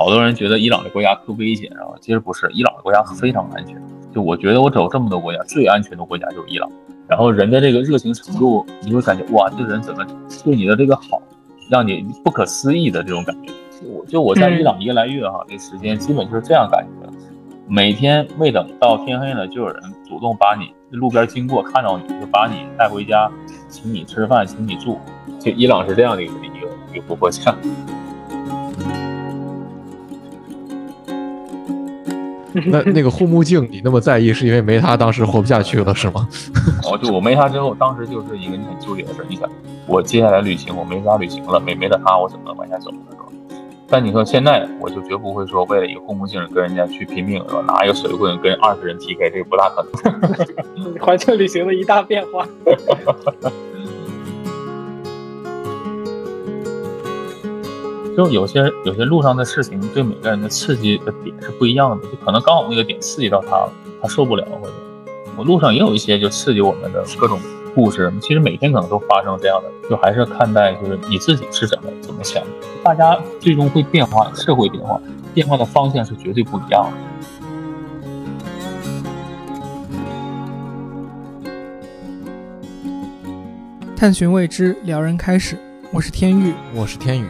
[0.00, 3.76] 好多人觉得伊朗的国家特危险，然后其实不是，伊朗的国家非常安全。
[4.14, 6.66] 就我觉得我走这么多国家，最安全的国家就是伊朗。
[7.06, 10.02] 然后人的这个热情程度，你会感觉哇，这人怎么
[10.42, 11.20] 对你的这个好，
[11.70, 13.52] 让你不可思议的这种感觉。
[13.84, 17.12] 我就我在伊朗一个来月哈，这时间基本就是这样感觉的。
[17.68, 23.30] 每天未等到天黑呢，就有人主动把你路边经过看到你就把你带回家，
[23.68, 24.98] 请你吃饭，请你住。
[25.38, 27.54] 就伊朗是这样的一个一个一个国家。
[32.66, 36.28] 那 那个护目镜你那么在意，是因为没他当时活不下去了是吗？
[36.84, 39.24] 哦，就我没他之后，当时就是一个你很纠结的事。
[39.28, 39.48] 你想，
[39.86, 42.98] 我接下来旅行我没法旅行了，没没了他我怎么往下走呢？
[43.10, 43.24] 是吧？
[43.92, 47.60] 但你说现在，我就绝不会说为了一个护目镜跟人家去拼命，是吧？
[47.66, 50.94] 拿一个水棍跟二十人 PK，这个不大可能。
[51.00, 52.46] 环球旅行的一大变化。
[58.16, 63.72] 就有些有些路上的事情，对每个人的刺激的点是不一样的，就可能刚好那个点刺激到他了，
[64.02, 64.72] 他受不了，或者
[65.36, 67.38] 我路上也有一些就刺激我们的各种
[67.74, 68.12] 故事。
[68.20, 72.42] 其实每天可能都发生这样的，就还是看待就是你自己是怎么怎么想。
[72.82, 75.00] 大家最终会变化，社会变化，
[75.32, 76.96] 变化的方向是绝对不一样的。
[83.96, 85.56] 探寻未知，撩人开始。
[85.92, 87.26] 我是天域，我是天宇。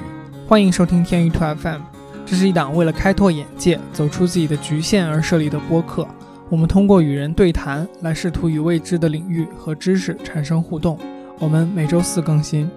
[0.51, 1.81] 欢迎收听天娱兔 FM，
[2.27, 6.05] 这是一档为了开拓眼界、走出自己的局限而设立的播客。
[6.49, 10.99] 我们通过与人对谈来试图与未知的领域和知识产生互动。
[11.39, 12.69] 我们每周四更新。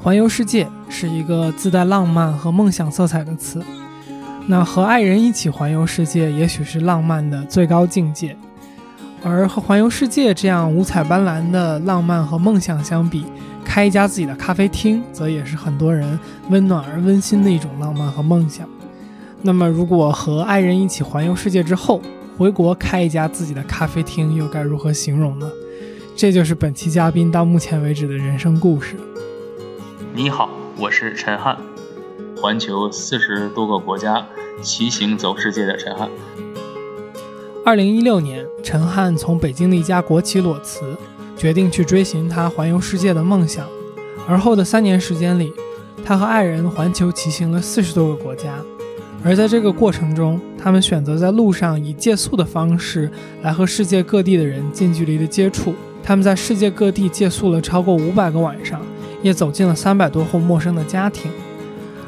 [0.00, 3.62] 环游世界是一个自带浪漫和梦想色彩的词。
[4.48, 8.36] 那和爱人一起环游世界，也许是浪漫的最高境界。
[9.22, 13.24] 而和环游世界这样五彩斑斓的浪漫和梦想相比，
[13.64, 16.18] 开一家自己的咖啡厅，则也是很多人
[16.50, 18.68] 温暖而温馨的一种浪漫和梦想。
[19.42, 22.00] 那么，如果和爱人一起环游世界之后，
[22.36, 25.50] 回国开一家自己的咖啡厅，又该如何形容呢？
[26.16, 28.94] 这就是本期嘉宾到目前为止的人生故事。
[30.14, 30.48] 你好，
[30.78, 31.58] 我是陈汉，
[32.40, 34.24] 环球四十多个国家，
[34.62, 36.08] 骑行走世界的陈汉。
[37.64, 40.96] 二零一六年，陈汉从北京的一家国企裸辞。
[41.36, 43.66] 决定去追寻他环游世界的梦想，
[44.28, 45.52] 而后的三年时间里，
[46.04, 48.54] 他和爱人环球骑行了四十多个国家。
[49.24, 53.10] 而在这个过程中，他们选择在路上以借宿的方式
[53.42, 55.74] 来和世界各地的人近距离的接触。
[56.02, 58.80] 他们在世界各地借宿了超过五百个晚上，
[59.22, 61.30] 也走进了三百多户陌生的家庭。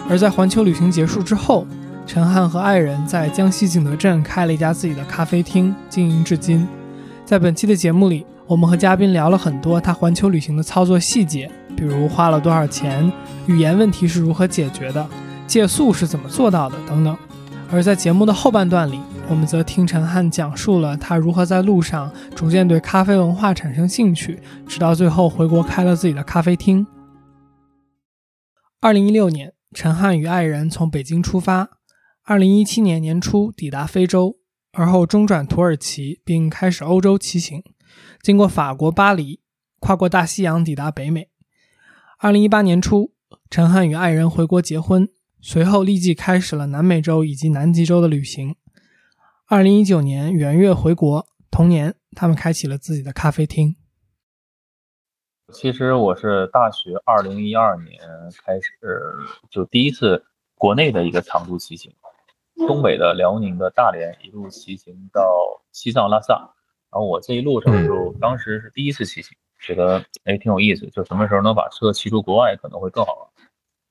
[0.08, 1.66] 而在环球旅行结束之后，
[2.06, 6.68] 陈汉和爱人在江西景德镇开了一家自己的咖啡厅，经营至今。
[7.24, 8.26] 在本期的节目里。
[8.48, 13.10] 我们和嘉宾聊了很多他环球旅行的操作细节，比如花了多少钱，
[13.46, 15.04] 语言问题是如何解决的，
[15.48, 17.16] 借宿是怎么做到的等等。
[17.72, 26.86] 而在节目的后半段里，我们则听陈汉讲述了他如何在路上逐渐对咖啡文化产生兴趣，直到最后回国开了自己的咖啡厅。
[28.80, 31.70] 二零一六年，陈汉与爱人从北京出发，
[32.22, 34.36] 二零一七年年初抵达非洲，
[34.72, 37.64] 而后中转土耳其，并开始欧洲骑行。
[38.22, 39.40] 经过法国巴黎，
[39.78, 41.30] 跨过大西洋抵达北美。
[42.18, 43.12] 二零一八年初，
[43.50, 45.08] 陈汉与爱人回国结婚，
[45.40, 48.56] 随后立即开始了南美洲以及南极洲的旅行。
[49.46, 53.76] 二零一九年元月回国，同年他们开启了自己的咖啡厅。
[55.52, 58.00] 其实我是大学二零一二年
[58.44, 58.72] 开始
[59.48, 60.24] 就第一次
[60.56, 61.94] 国内的一个长途骑行，
[62.66, 66.55] 东北的辽宁的大连，一路骑行到西藏拉萨。
[66.90, 73.32] 然后我这一路上就当时是第一次骑行，觉得哎挺有意思，就什么时候能把车骑出国外可能会更好。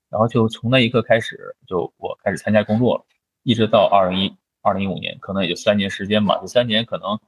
[0.09, 3.05] 然后就从那一刻开始，就我开始参加工作了，
[3.43, 6.37] 一直到二零一二零一五年，可能也就三年时间吧。
[6.41, 7.19] 这三年可能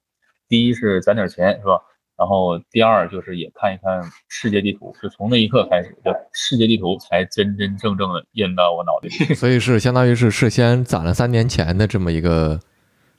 [0.47, 1.81] 第一是攒点钱是吧？
[2.17, 9.33] 然后第二就是也看一看世界地图，就从那一刻开始，就世界地图才真真正正的印到我脑袋里。
[9.35, 12.59] 所以是相当于是事先攒了三年钱的这么一个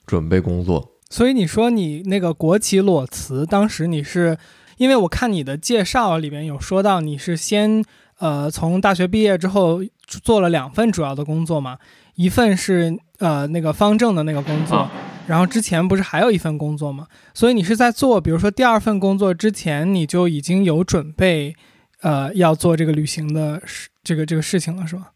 [0.06, 0.97] 准备工作。
[1.10, 4.36] 所以你说你那个国企裸辞，当时你是
[4.76, 7.84] 因为我看你的介绍里面有说到你是先
[8.18, 11.78] 呃从大学毕业之后做了两份主要的工作嘛，
[12.14, 14.88] 一份是呃那个方正的那个工作，
[15.26, 21.54] 然后之前不是还有一份工作嘛，所以你是在做比如说第二份工作之前你就已经有准备
[22.02, 25.12] 呃要做这个旅行的事这个这个事情了是吧？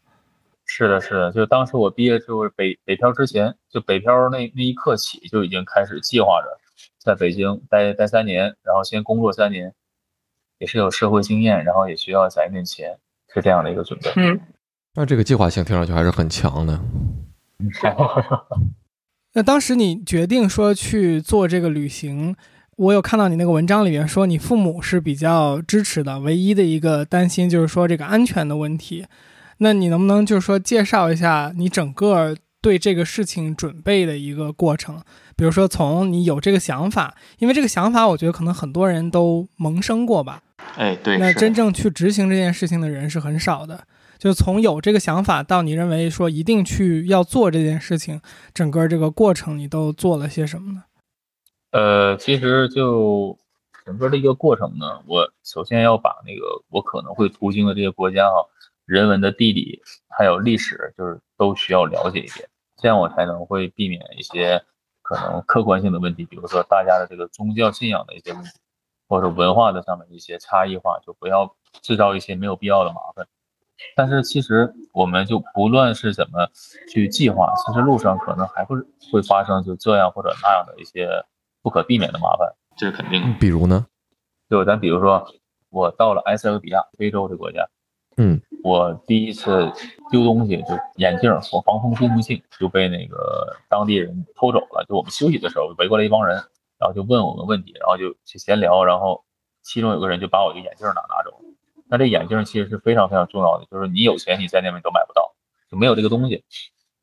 [0.65, 6.59] 是的，是的，就当时我毕业就是北北漂之前，就北漂那那一刻起就已经开始计划着
[6.99, 9.73] 在北京待待三年，然后先工作三年，
[10.59, 12.99] 也是有社会经验，然后也需要攒一点钱，
[13.33, 14.11] 是这样的一个准备。
[14.15, 14.39] 嗯，
[14.93, 16.79] 那这个计划性听上去还是很强的。
[19.33, 22.35] 那当时你决定说去做这个旅行，
[22.77, 29.07] 我有看到你那个文章里面说你父母是比较支持的，唯一的一个担心就是说这个安全的问题。
[29.57, 35.03] 那你能不能就是说介绍一下你整个对这个事情准备的一个过程？
[35.35, 40.41] 比如说从你有这个想法，因为这个想法我觉得可能很多人都萌生过吧。
[40.77, 43.85] 哎，对，那真正去执行这件事情的人是很少的。
[44.17, 48.21] 就从有这个想法到你认为说一定去要做这件事情，
[48.53, 50.85] 整个这个过程你都做了些什么呢？
[51.71, 53.37] 呃，其实就
[53.85, 58.39] 整个的一个过程呢，我首先要把那个我可能会途经的这些国家啊，
[58.85, 62.47] 人文的地理还有历史，就是都需要了解一遍，
[62.83, 64.61] 这样我才能会避免一些
[65.01, 68.49] 可能客观性的问题，比如说大家的这个宗教信仰的一些问题，
[69.07, 73.25] 或者文化的上面一些差异化，就不要制造一些没有必要的麻烦。
[73.95, 76.49] 但是其实我们就不论是怎么
[76.89, 78.75] 去计划，其实路上可能还会
[79.13, 81.07] 会发生就这样或者那样的一些
[81.61, 82.53] 不可避免的麻烦。
[82.75, 83.39] 这是肯定的。
[83.39, 83.87] 比如呢？
[84.49, 85.25] 就咱比如说，
[85.69, 87.65] 我到了埃塞俄比亚，非洲这国家，
[88.17, 89.71] 嗯，我第一次
[90.09, 94.85] 丢东西就眼镜我防风护目镜就被那个当地人偷走了。
[94.87, 96.35] 就我们休息的时候，围过来一帮人，
[96.79, 99.23] 然后就问我们问题，然后就去闲聊，然后
[99.61, 101.53] 其中有个人就把我这眼镜拿拿走了。
[101.89, 105.35] 那这眼镜其实是非常非常重要的，就是你有钱你在那边都买不到，
[105.69, 106.43] 就没有这个东西。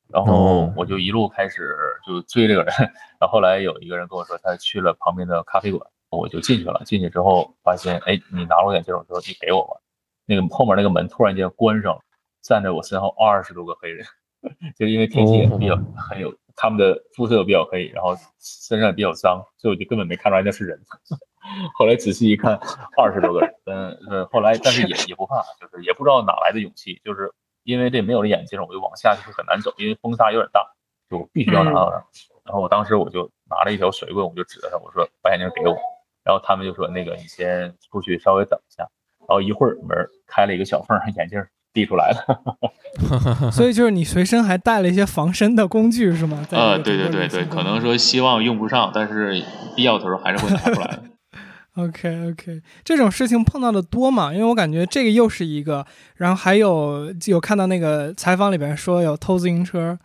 [0.08, 2.74] 然后我就一路开始就追这个人，
[3.20, 6.82] 然后后来有一个人跟我说他去了旁边的咖啡馆，我就进去了。
[6.84, 9.78] 进去之后发现，哎，你拿了我眼镜，我说你给我吧。
[10.30, 12.00] 那个后面那个门突然间关上了，
[12.40, 14.06] 站在我身后二十多个黑人，
[14.78, 20.80] 就因为天气也比较很有，他们的肤色比较黑，然后身上也比较脏，所以我就根本没看出来那是人。
[21.74, 22.54] 后来仔细一看，
[22.96, 27.32] 二十多个人，嗯呃，后来但是也也不怕，就是也不知道哪来的勇气，就是
[27.64, 30.64] 因为这没有了眼镜，我就往下就是很难走，因为风沙有点大，
[31.10, 31.96] 就必须要拿到它。
[32.44, 35.76] 然后我当时我就拿了一条水棍，我就指着他，我说把眼镜给我。
[36.22, 38.88] 然后他们就说那个你先出去稍微等一下。
[39.30, 39.96] 然后一会儿门
[40.26, 41.40] 开了一个小缝， 眼镜
[41.72, 43.50] 递出来了。
[43.52, 46.44] 所以就是你随身还带了一些防身的工具是吗？
[46.50, 49.40] 呃，对对对对，可能说希望用不上，但是
[49.76, 51.02] 必要的时候还是会拿出来的。
[51.76, 54.34] OK OK，这种事情碰到的多嘛？
[54.34, 55.86] 因为我感觉这个又是一个，
[56.16, 59.96] 然后还有有看到那个采访里边说有偷自行车。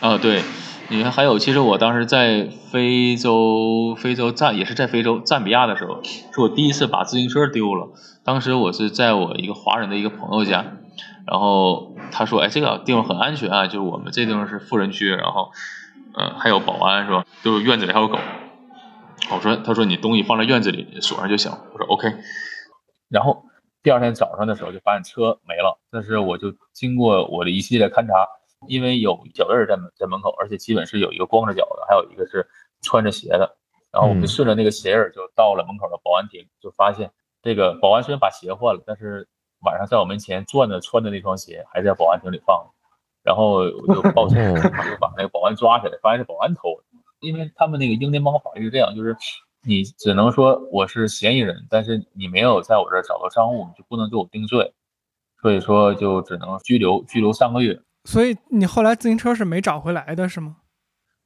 [0.00, 0.42] 啊，对，
[0.90, 7.88] 你看还有，其实我当时在非洲，非洲赞也是在非洲赞比亚的时候，是我第一次把自行车丢了。
[8.24, 10.64] 当时我是在我一个华人的一个朋友家，
[11.26, 15.50] 然后他说：“哎，这个地方很安全啊，就是我们这地方是富人区，然后，
[16.14, 17.26] 嗯、还有保安是吧？
[17.42, 18.18] 就是院子里还有狗。”
[19.30, 22.08] 我说：“他说你东西放在院子里锁上就行。”我说：“OK。”
[23.10, 23.44] 然后
[23.82, 28.26] 第二天早上的时候就发现车没了，但是我就经过我的一系列勘察，
[28.68, 32.46] 因为有脚印儿在门在门口，而且基本是有一个光着脚的，还有一个是
[32.82, 33.56] 穿着鞋的。
[33.90, 37.10] 然后我们就顺着那个鞋印儿就到了门口的保安亭，就发现
[37.42, 39.26] 这个保安虽然把鞋换了，但是
[39.64, 42.70] 晚上在我门前转的穿的那双鞋还在保安亭里放着。
[43.24, 46.84] 然后我就报警，哦就把那个保安抓起来，发现是保安偷的。
[47.20, 49.16] 因为他们那个英联邦法律是这样，就是
[49.64, 54.72] 你只能说我是嫌疑人，但是你没有在我这儿找到赃物，你就不能给我定罪，
[55.42, 57.80] 所以说就只能拘留拘留三个月。
[58.08, 60.56] 所以你后来自行车是没找回来的是吗？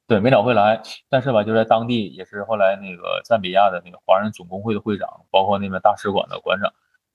[0.08, 6.68] 对，没找回来，但是吧，就在当地也是后来那个赞比亚的那个华人总工会的会长，包括那边大使馆的馆长，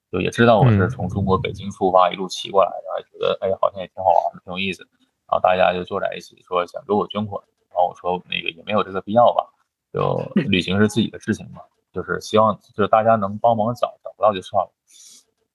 [0.09, 4.88] 就也知道我是嗯从中国北京出发一路骑过来的，还觉得哎好像也挺好玩的，挺有意思。
[5.29, 9.43] 然后大家就坐在一起说想给我捐款，然后我说那个也没有这个必要吧，
[9.91, 11.59] 就旅行是自己的事情嘛，
[11.91, 14.71] 就是希望就是大家能帮忙找，找不到就算了。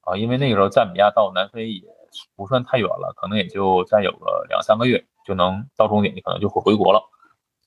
[0.03, 1.89] 啊，因为那个时候赞比亚到南非也
[2.37, 7.01] 不算太远了，可能也就再有个两三个月就能到终点，你可能就会回国了。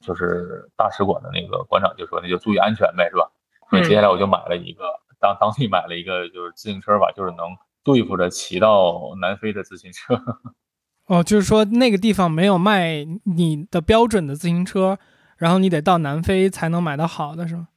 [0.02, 3.32] 就是大使馆的那个馆长就说那就注意安全呗，是吧？
[3.70, 4.84] 所以接下来我就买了一个
[5.20, 10.22] 当当地买了一个就是自行车吧，就是能对付着骑到南非的自行车。
[11.08, 15.00] 哦，就是说那个地方没有卖你的标准的自行车，
[15.38, 17.70] 然后你得到南非才能买到好的，是吗？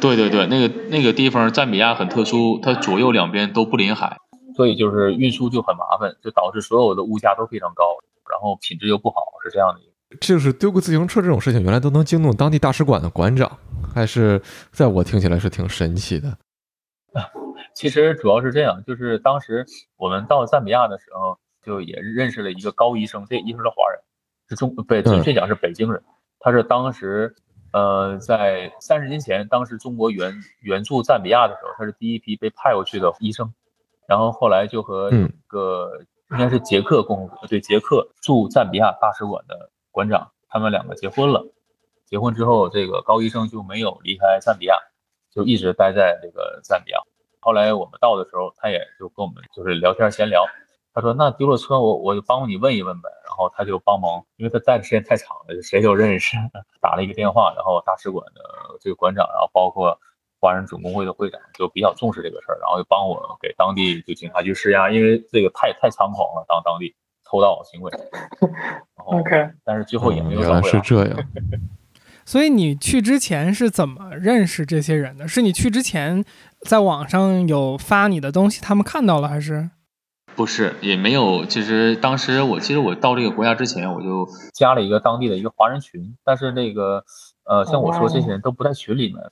[0.00, 4.18] 对对对，那个那个地方赞比亚很特殊，它左右两边都不临海。
[4.56, 7.96] 所以就是运输就很麻烦，就导致所有的物价都非常高，
[8.30, 9.90] 然后品质又不好，是这样的一个。
[10.20, 13.58] 就是丢个自行车这种事情，原来都能惊动当地大使馆的馆长，
[13.92, 16.36] 还是在我听起来是挺神奇的。
[17.74, 24.00] 其实主要是这样，就是当时我们到赞比亚的时候，就也认识了一个高医生，这医生是华人，
[24.48, 26.00] 是中北准确讲是北京人，
[26.38, 27.34] 他是当时
[27.72, 33.52] 呃在三十年前，当时中国援援助赞比亚的时候，他是第一批被派过去的医生，
[34.06, 35.90] 然后后来就和嗯一个
[36.30, 41.44] 应该是捷克共和国对捷克驻赞比亚大使馆的馆长，他们两个结婚了。
[42.06, 44.76] 结婚之后，这个高医生就没有离开赞比亚，
[45.30, 46.98] 就一直待在这个赞比亚。
[47.40, 50.44] 后来我们到的时候，他也就跟我们就是聊天闲聊。
[50.96, 56.36] 他说：“那丢了车，我我就帮你问一问呗。”然后他就帮忙，因为他待的时间太长了，谁都认识，
[56.80, 57.52] 打了一个电话。
[57.56, 58.40] 然后大使馆的
[58.80, 59.98] 这个馆长，然后包括
[60.44, 67.90] 华人总工会的会长，就比较重视这个事儿，然后就帮我给当地就警察局施压，因为这个太太猖狂了，当当地偷盗行为。
[69.06, 71.18] OK，但是最后也没有原来是这样。
[72.26, 75.26] 所以你去之前是怎么认识这些人的？
[75.26, 76.22] 是你去之前
[76.68, 79.70] 在网上有发你的东西，他们看到了还是？
[80.36, 81.46] 不是，也没有。
[81.46, 87.04] 其实当时我其实我到这个国家之前，我就加了一个当地的一个华人群，但是那个
[87.44, 89.22] 呃，像我说这些人都不在群里面。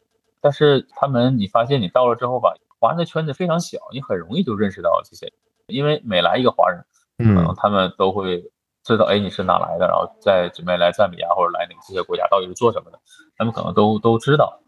[0.43, 5.33] 但是他们，你发现你到了之后吧，华人的圈子非常小，你很容易就认识到这些，
[5.69, 6.85] 因为每来一个华人，
[7.17, 8.45] 可能，他们都会。
[8.85, 12.99] 知道哎你是哪来的，然后再准备来赞比亚或者来哪个这些国家，到底是做什么的？
[13.37, 14.61] 他们可能都都知道，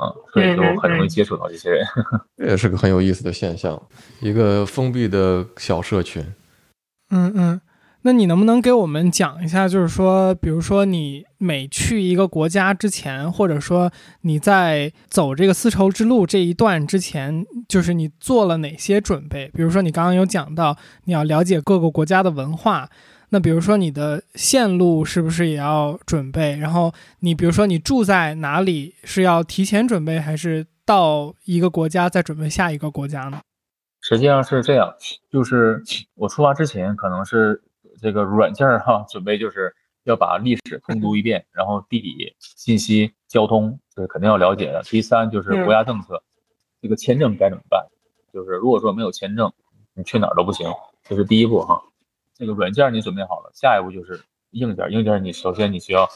[0.00, 1.86] 嗯，所以就很容易接触到这些人。
[2.34, 3.78] 这也是个很有意思的现象，
[4.22, 6.24] 一个封闭的小社群。
[7.10, 7.60] 嗯嗯，
[8.08, 19.50] 那你能不能给我们讲一下，就是说，比如说你每去一个国家之前，或者说你在走这个丝绸之路这一段之前，就是你做了哪些准备？
[19.52, 20.74] 比如说你刚刚有讲到
[21.04, 22.88] 你要了解各个国家的文化。
[23.28, 26.56] 那比如说你的线路是不是也要准备？
[26.56, 33.40] 然后你比如说你住在哪里是要提前准备，还是到一个国家再准备下一个国家呢？
[34.00, 34.94] 实际上是这样，
[35.30, 35.82] 就是
[36.14, 37.60] 我出发之前可能是
[38.00, 39.74] 这个软件儿哈，准备就是
[40.04, 44.82] 要把历史通读一遍，然后地理信息、交通这是肯定要了解的。
[44.84, 46.22] 第三就是国家政策，
[46.80, 47.86] 这个签证该怎么办？
[48.32, 49.52] 就是如果说没有签证，
[49.94, 50.70] 你去哪儿都不行，
[51.02, 51.82] 这是第一步哈。
[52.34, 54.90] 这个软件你准备好了，下一步就是硬件。
[54.92, 56.08] 硬件你首先你需要，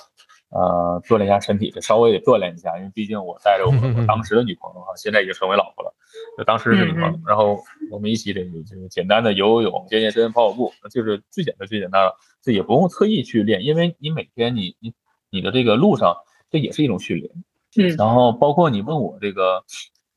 [0.50, 5.92] 呃，锻炼一下身体，稍微得锻炼一下，因为毕竟我带着我当时的女朋友哈，现在已经成为老婆了，
[6.36, 7.20] 就当时是女朋友。
[7.26, 14.92] 然后我们一起得就是简单的游游泳、健健身、跑跑步，就是最简单最简单的，这也不用特意去练，因为你每天你你
[15.30, 16.16] 你的这个路上，
[16.50, 17.30] 这也是一种训练。
[17.76, 17.96] 嗯。
[17.96, 19.64] 然后包括你问我这个，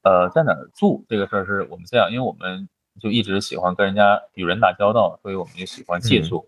[0.03, 2.67] 呃，在哪儿住这个事儿，是我们这样，因为我们。
[2.97, 6.47] 就一直喜欢跟人家与人打交道，所以我们就喜欢借宿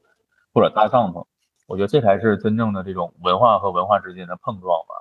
[0.54, 1.26] 或者搭帐篷。
[1.68, 4.96] 我觉得这才是真正的这种文化和文化之间的碰撞吧。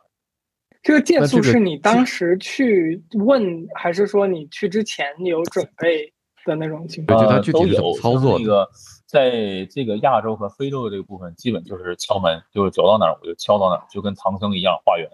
[0.87, 6.13] 这个借宿是你当时去问，还是说你去之前你有准备
[6.45, 7.19] 的那种情况？
[7.27, 8.39] 呃，都有操作。
[8.39, 8.69] 那个
[9.05, 15.11] 在这个亚洲和非洲的这个部分，基本就是敲门，就是走到哪儿我就敲到哪儿，就跟唐僧一样化缘。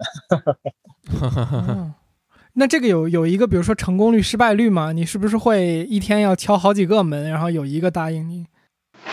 [2.53, 4.91] 那这个有有一个，比如说成功率、失败率吗？
[4.91, 8.45] 你是不是会一天要敲好几个门，然后有一个答应你？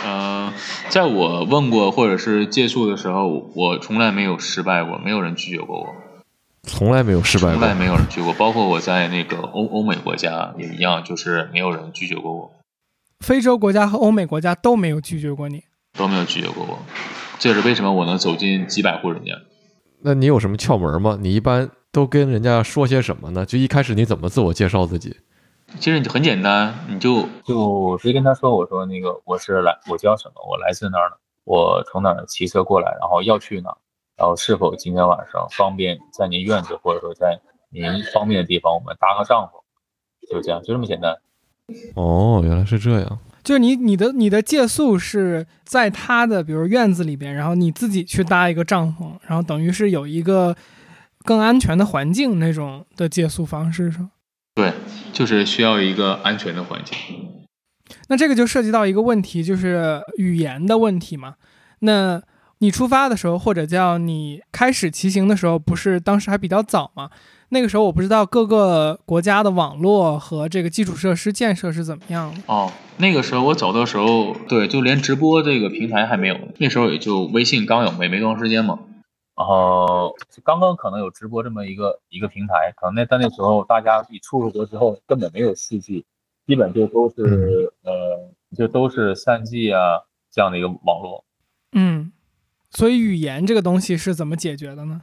[0.05, 0.53] 呃，
[0.91, 5.87] 在我问过或者是借宿的时候，我从来没有失败过，没有人拒绝过我。
[6.71, 12.53] 从来没有失败过，从来没有人拒绝过，包括我在那个欧欧美国家也一样，就是没有人拒绝过我。
[13.19, 15.65] 非洲国家和欧美国家都没有拒绝过你，
[15.99, 16.79] 都没有拒绝过我。
[17.39, 19.33] 这是为什么我能走进几百户人家？
[20.03, 21.19] 那你有什么窍门吗？
[21.21, 21.71] 你一般？
[21.93, 23.45] 都跟人家说些什么呢？
[23.45, 25.17] 就一开始你怎么自我介绍自己？
[25.81, 30.35] 其实很简单，你就就直接跟他说：“我说那个我是来，我叫什么？
[30.49, 31.17] 我来自哪儿的？
[31.43, 32.97] 我从哪儿骑车过来？
[33.01, 33.77] 然后要去哪？
[34.21, 40.31] 然后是否今天晚上方便在您院子或者说在您方便的地方，我们搭个帐篷？
[40.31, 41.17] 就这样，就这么简单。”
[41.97, 43.19] 哦，原来是这样。
[43.43, 50.55] 就是你你的你的借宿是在他的比如院子里边，然后你自己去搭一个帐篷，然后等于是有一个。
[51.23, 54.11] 更安全的环境那种的借宿方式是吗？
[54.55, 54.73] 对，
[55.13, 56.97] 就是需要一个安全的环境。
[58.09, 61.35] 那这个就涉及到一个问题，就是语言的问题嘛。
[61.81, 62.23] 那
[62.61, 67.11] 你出发的时候，或者叫你开始骑行的时候，不是当时还比较早吗？
[67.53, 72.43] 那个时候我不知道各个国家的网络和这个基础设施建设是怎么样的。
[72.47, 78.79] 哦，那个时候我走的时候，对，就连直播这个平台还没有，那时候也就微信刚有没没多长时间嘛。
[79.35, 80.15] 然后
[80.45, 86.05] 刚刚可能有直播这么一个一个平台，可能那在那时候大家一出了国之后根本没有四 G，
[86.47, 89.81] 基本就都是呃就都是三 G 啊
[90.31, 91.25] 这样的一个网络。
[91.73, 92.13] 嗯，
[92.71, 95.03] 所以语言这个东西是怎么解决的呢？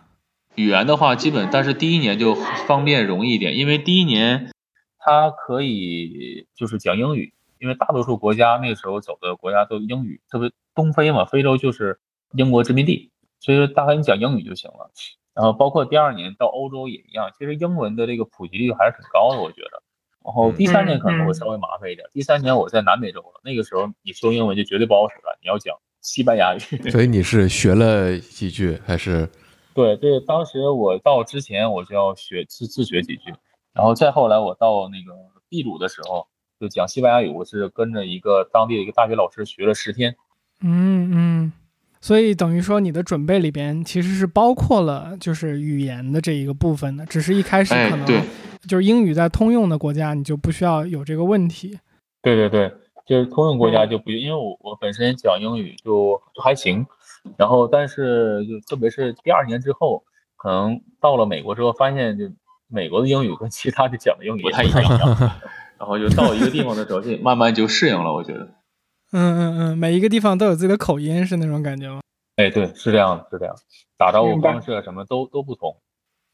[0.55, 2.33] 语言的话，基本但是第一年就
[2.65, 4.50] 方便容易一点，因为第一年
[4.97, 12.00] 它可以就是讲英语，因为大多数国家那个时候走的国家都英语，特别东非嘛，非洲就是
[12.31, 13.12] 英国殖民地。
[13.39, 14.89] 所以说大概你讲英语就行了，
[15.36, 19.83] 然后包括第二年到欧洲也一样，其实英文的这个普及率还是挺高的，我觉得。
[20.25, 22.09] 然后第三年可能会稍微麻烦一点。
[22.12, 26.60] 第三年我在南美洲了，那个时候你说英文就绝对不好使了，你要讲西班牙语。
[26.89, 29.30] 所以你是学了几句还是？
[29.74, 33.34] 对 对，当时我到之前我就要学自自学几句，
[33.74, 35.13] 然后再后来我到那个
[35.50, 36.27] 秘鲁的时候，
[36.60, 40.16] 就讲西班牙语，我是跟着一个当地的一个大学老师学了十天。
[40.62, 41.54] 嗯嗯，
[42.01, 48.06] 所以等于说你的准备里边其实是包括了就是语言的这一个部分的，只是一开始可能
[48.68, 51.77] 就是英语在通用的国家你就不需要有这个问题。
[52.24, 52.74] 对对对，
[53.07, 56.85] 就是通用国家就不，因为我我本身讲英语就就还行。
[57.37, 60.03] 然后，但是就特别是第二年之后，
[60.37, 62.25] 可能到了美国之后，发现就
[62.67, 64.83] 美国的英语跟其他的讲的英语不太一样。
[65.77, 68.13] 然后就到一个地方的时候，就慢慢就适应了。
[68.13, 68.45] 我觉得，
[69.11, 71.99] 嗯嗯嗯，每一个地方都有自己的口音，是那种感觉吗？
[72.37, 73.53] 哎，对，是这样的，是这样，
[73.97, 75.75] 打招呼方式什么都都不同。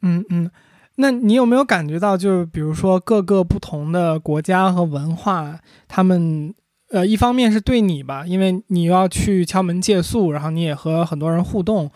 [0.01, 0.51] 嗯嗯，
[0.97, 6.53] 那你有没有感觉到，就是比如说各个不同的国家和文化，他们？
[6.93, 11.89] 呃，一方面是对你吧，因为你要去敲门借宿，然后你也和很多人互动，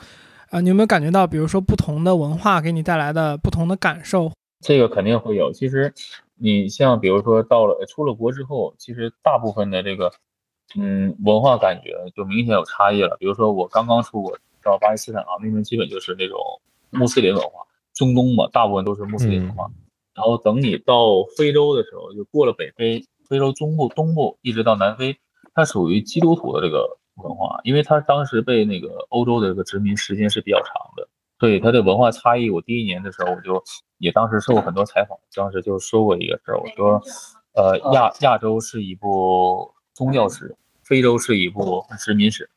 [0.49, 4.31] 啊，你有没有感觉到，比如说不同的文化给你带来的不同的感受？
[4.59, 5.53] 这个肯定会有。
[5.53, 5.93] 其实，
[6.33, 10.11] 你像比如说到了出了国之后，其实大部分的这个，
[10.75, 13.17] 嗯，文化感觉就明显有差异了。
[13.19, 16.39] 比如说我刚刚出国到巴基斯坦啊，那边基本就是那种
[16.89, 19.69] 穆斯林文化，中东嘛，大部分都是穆斯林文化。
[20.15, 23.05] 然后等你到非洲的时候，就过了北非。
[23.27, 25.17] 非洲中部、东部一直到南非，
[25.53, 31.07] 它属于基督徒的这个文化，因为它当时被那个欧洲的这个殖民时间是比较长的，
[31.39, 32.49] 所以它的文化差异。
[32.49, 33.63] 我第一年的时候，我就
[33.97, 37.01] 也当时受过很多采访，当时就说过一个事儿，我说，
[37.53, 42.49] 呃，亚亚洲是一部宗教史，非洲是一部殖民史。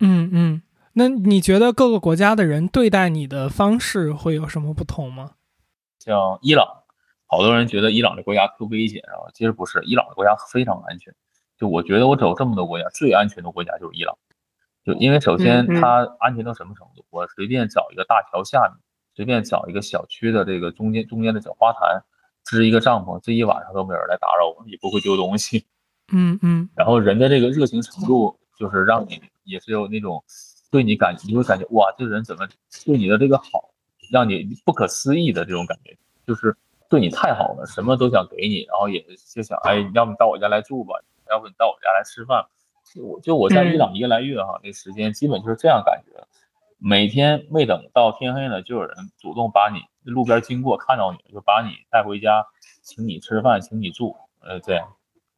[0.00, 5.32] 嗯嗯，那你觉得各个国家的人对待你的方式会有什么不同吗？
[5.98, 6.77] 像伊朗。
[7.30, 11.14] 好多人觉得伊朗这国家特危险，啊，其实不是，伊朗的国家非常安全。
[11.58, 14.16] 就我觉得我走这么多国家，最安全的国家就是伊朗。
[14.82, 17.04] 就因为首先它安全到什么程度？
[17.10, 18.80] 我随便找一个大桥下面，
[19.14, 22.02] 随便找一个小区的这个中间中间的小花坛，
[22.44, 25.66] 支一个帐篷，这一晚上都没有人来打扰我，也不会丢东西。
[26.10, 26.70] 嗯嗯。
[26.74, 30.24] 然后人的这个热情程度，就是让你也是有那种
[30.70, 32.48] 对你感，你会感觉哇，这个人怎么
[32.86, 33.74] 对你的这个好，
[34.10, 35.94] 让你不可思议的这种感觉，
[36.26, 36.56] 就是。
[36.88, 40.94] 对你太好了，什么都想给你，然后也就想，哎，要不你到我家来住吧，
[41.28, 42.46] 要不你到我家来吃饭。
[43.04, 46.26] 我就我在伊朗一个来月哈，那时间基本就是这样感觉。
[46.78, 52.46] 每天没等到天黑呢，就有人主动把你路边经过看到你就把你带回家，
[52.80, 54.88] 请你吃饭，请你住，呃，这样。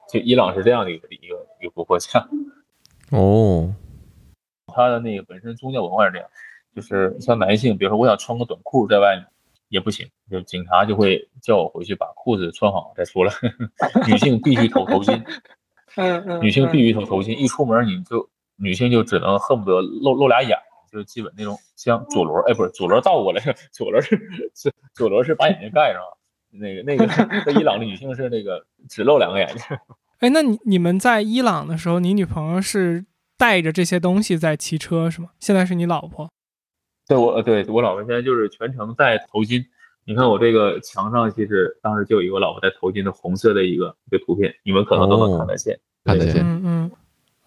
[0.08, 2.24] 就伊朗是这样的一个一个一个国家。
[3.10, 3.74] 哦，
[4.68, 6.28] 他的那个本身宗教文化是这样，
[6.76, 9.26] 就是像男性，比如说我想穿个短裤在外面。
[9.70, 13.32] 也不行，就警察就会叫我回去把裤子穿好再出来。
[14.06, 15.16] 女性必须头头巾，
[15.96, 20.58] 嗯嗯，女性必须头头巾，一出门你就女性就只能恨不得露露俩眼，
[20.92, 23.40] 就基本那种像左轮，哎，不是左轮倒过来，
[23.72, 24.20] 左轮是
[24.54, 26.02] 是 左轮是把眼睛盖上，
[26.50, 27.06] 那个那个
[27.44, 29.64] 在伊朗的女性是那个只露两个眼睛。
[30.18, 33.06] 哎，那你你们在伊朗的时候，你女朋友是
[33.38, 35.30] 带着这些东西在骑车是吗？
[35.38, 36.28] 现在是你老婆？
[37.10, 39.64] 对我对我老婆现在就是全程戴头巾。
[40.04, 45.76] 你看我这个墙上，其实当时就有一个我老婆戴头巾的红色的一个一个图片，你们可能都能看得见。
[46.04, 46.40] 看得见。
[46.40, 46.90] 嗯嗯。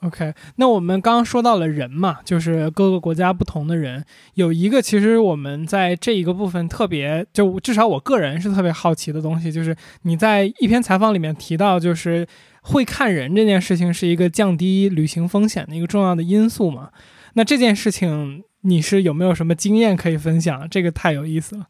[0.02, 12.28] OK，那我们刚刚说到了人嘛，就是各个国家不同的人，有一个其实我们在这一个部分特别，就至少我个人是特别好奇的东西，就是你在一篇采访里面提到，就是
[12.63, 16.89] 会看人这件事情是一个降低旅行风险的一个重要的因素嘛？
[17.36, 18.43] 那这件事情。
[18.65, 20.67] 你是有没有什么经验可以分享？
[20.69, 21.67] 这个太有意思了。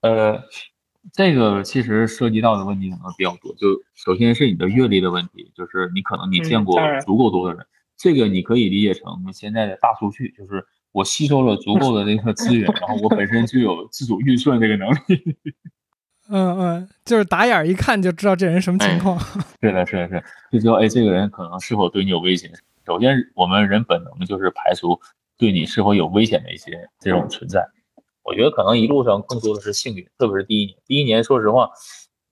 [0.00, 0.42] 呃，
[1.12, 3.52] 这个其实涉及到的问题可能比较多。
[3.54, 15.36] 就首先是你的阅历的问题，就是你可能你见过足够多的人，这个你可以理解成现在的大数据，就是我吸收了足够的那个资源，然后我本身就有自主运算这个能力。
[16.30, 19.18] 嗯嗯，就是打眼一看就知道这人什么情况。
[19.60, 22.50] 是的，是的，是，就知道哎，这个人可能是否对你有威胁。
[22.86, 25.00] 首先，我们人本能就是排除。
[25.36, 27.66] 对你是否有危险的一些这种存在，
[28.22, 30.78] 我觉得可能一路上更多的是幸运，特别是第一年。
[30.86, 31.70] 第一年，说实话，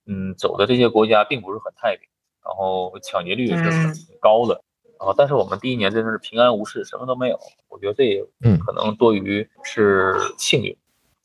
[0.05, 2.07] 嗯，走的这些国家并不是很太平，
[2.43, 4.63] 然后抢劫率也是很高的，
[4.97, 7.37] 然后但是我们第一年真的是平安无事，什么都没有。
[7.67, 8.23] 我觉得这也
[8.65, 10.75] 可能多于是幸运。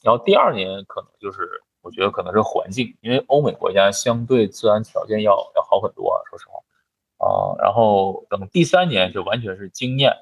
[0.03, 1.49] 然后第二年可能就是
[1.81, 7.55] 我觉得可能是环境，因为欧美国家相对自然条件要要好很多，啊说实话啊。
[7.63, 10.13] 然后等第三年就完全是经验。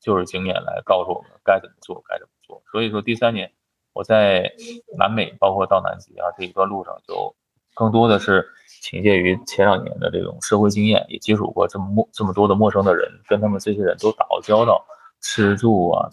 [0.00, 2.62] 就是经验来告诉我们该怎么做，该怎么做。
[2.70, 3.50] 所以说第三年
[3.92, 4.52] 我在
[4.98, 7.34] 南美，包括到南极啊这一段路上，就
[7.74, 8.46] 更多的是
[8.82, 14.84] 凭借于前两年的这种社会经验，也接触过这么陌这么多的陌生的人，跟他们这些人都打过交道，
[15.20, 16.08] 吃住啊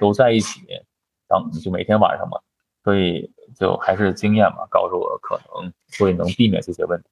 [0.00, 0.60] 都在一起，
[1.28, 2.38] 当就每天晚上嘛，
[2.84, 7.08] 所以就还是经验嘛，告诉我可能会能避免这些问题。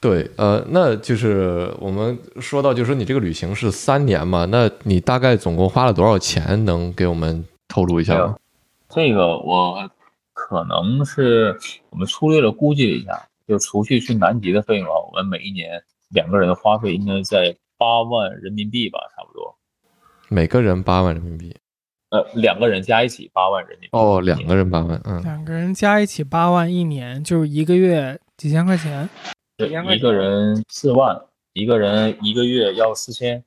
[0.00, 6.64] 对，呃，那就是我们说到，就是说你这个旅行是三年嘛，那你大概总共花了多少钱？
[6.64, 8.36] 能给我们透露一下吗？
[8.88, 9.90] 这个我
[10.32, 11.58] 可能是
[11.90, 19.56] 我们粗略的估计了一下，就除去去南极的费用啊，我们每一年两个人的花费应该在八万人民币吧，差不多。
[20.28, 21.56] 每个人八万人民币。
[22.10, 23.88] 呃，两个人加一起八万人民币。
[23.92, 25.20] 哦，两个人八万，嗯。
[25.24, 29.08] 两个人加一起八万，一年就是一个月几千块钱。
[29.66, 31.20] 一个人四万，
[31.52, 33.42] 一个人一个月要四千。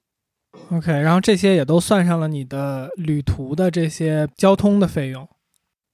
[0.69, 5.26] OK，然后这些也都算上了你的旅途的这些交通的费用。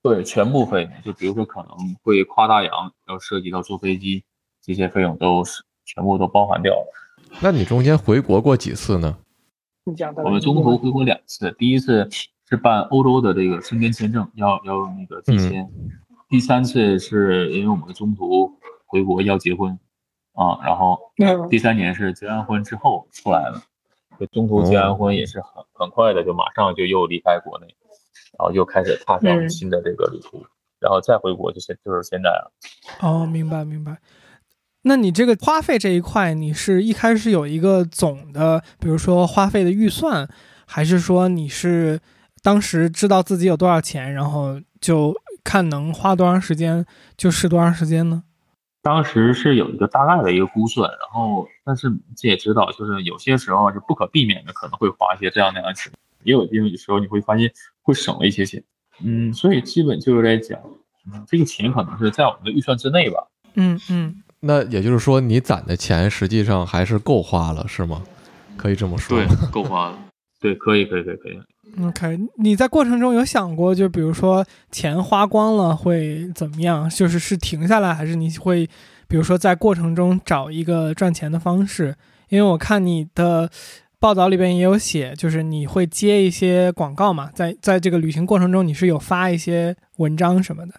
[0.02, 1.70] 对，全部费用，就比如说可能
[2.02, 4.24] 会跨大洋，要涉及到坐飞机，
[4.64, 6.88] 这些费用都是全部都包含掉了。
[7.40, 9.16] 那你中间回国过几次呢？
[10.24, 12.10] 我们中途回国两次，第一次
[12.50, 15.66] 是办欧洲的这个申根签证，要要那个提签；
[16.28, 18.52] 第三次是因为我们中途
[18.88, 19.78] 回国要结婚。
[20.38, 21.00] 啊，然后
[21.50, 23.60] 第三年是结完婚之后出来的，
[24.20, 27.66] 就中途结完婚也是很很快的，就马上就又离开国内，
[28.38, 30.46] 然后又开始踏上新的这个旅途，
[30.80, 32.52] 然后再回国就现就是现在了。
[33.02, 33.98] 哦，明白明白。
[34.84, 40.30] 那你这个花费这一块，你是一开始有一个总的，比如说花费的预算，
[40.68, 42.00] 还是说你是
[42.44, 46.86] 当时知道自己有多少钱，然后就看能花多长时间
[47.18, 48.24] 就是多长时间呢？
[48.82, 55.92] 当时是有一个大概的一个估算，然后但是这也知道，就是有些时候是不可避免的，可能会花一些这样那样的钱，
[56.24, 58.64] 也有一定有时候你会发现会省了一些钱，
[59.04, 60.60] 嗯，所以基本就是在讲，
[61.28, 63.28] 这个钱可能是在我们的预算之内吧。
[63.56, 68.02] 嗯嗯，那也就是说你攒的钱实际上还是够花了，是吗？
[68.56, 69.18] 可以这么说？
[69.18, 70.00] 对， 够花了。
[70.40, 71.40] 对，可以，可以，可以，可以。
[71.80, 76.90] OK，你在过程中有想过，就比如说钱花光了会怎么样？
[76.90, 78.68] 就是是停下来，还是你会，
[79.08, 81.96] 比如说在过程中找一个赚钱的方式？
[82.30, 83.50] 因为我看你的
[84.00, 90.74] 报道里边也有写，就是你会接一些广告嘛，在在这个旅行过程中，你是有发一些文章什么的。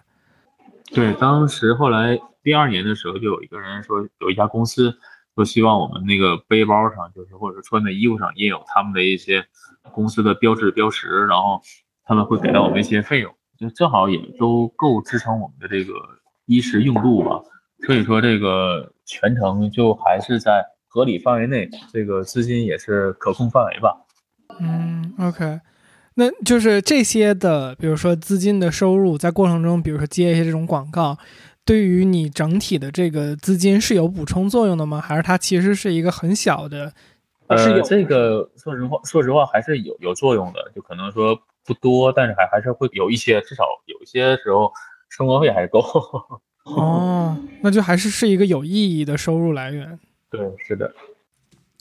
[0.92, 4.92] 对，当时后来第二年的时候，就有一个人说，有一家公司
[5.38, 9.46] 说希望我们那个背包上，就是或者穿的衣服上也有他们的一些。
[9.90, 11.62] 公司的标志标识，然后
[12.04, 15.94] 他们会给到我们一些费用，就正好也都够支撑我们的这个
[16.44, 17.40] 衣食用度吧。
[17.86, 23.96] 所以说这个全程就还是在合理范围内，这个资金也是可控范围吧。
[24.60, 25.58] 嗯，OK，
[26.14, 31.16] 那就是这些的，比如说资金的收入，在过程中，比如说接一些这种广告，
[31.68, 35.02] 对于你整体的这个资金是有补充作用的吗？
[35.02, 36.90] 还是它其实是一个很小的？
[37.48, 44.72] 呃，这个说实话，说实话还是有有作用的，就可能说不多，但是还还是会有一些，至少有一些时候
[45.10, 45.84] 生活费还是够。
[46.64, 50.00] 哦，那就还是是一个有意义的收入来源。
[50.30, 50.90] 对，是的。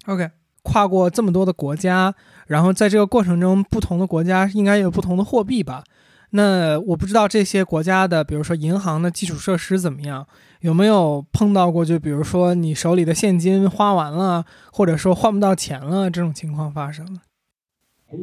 [0.05, 0.29] OK，
[0.63, 2.13] 跨过这么多的国家，
[2.47, 5.85] 然后在这个过程中，不同的国家应该有不同的货币吧？
[6.31, 10.27] 那我不知道这些国家的，比如说银行的基础设施怎么样。
[10.61, 11.85] 有没有碰到过？
[11.85, 17.19] 就比如说你手里的现金花完了，或者说换不到钱了这种情况发生？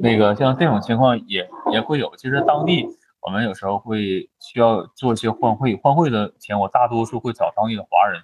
[0.03, 2.12] 那个像这种情况也也会有。
[2.17, 2.85] 其实当地
[3.21, 8.21] 我们有时候会需要做一些换汇，换汇的钱我大多数会找当地的华人，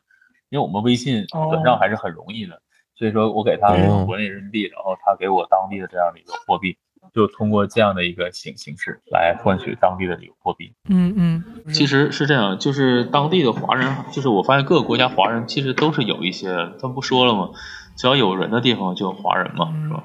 [0.49, 2.61] 因为我们微信转账还是很容易的，
[2.97, 3.69] 所以说我给他
[4.07, 6.77] 国内人民币，然后他给我当地的这样的一个货币。
[7.15, 10.73] 就通过这样的一个形形式来换取当地的这个货币。
[10.89, 17.51] 嗯嗯，其实是这样，就是当地的华人，就是我发现各个国家华人其实都是有一些，他不说了吗？
[17.97, 20.05] 只要有人的地方就有华人嘛，是吧？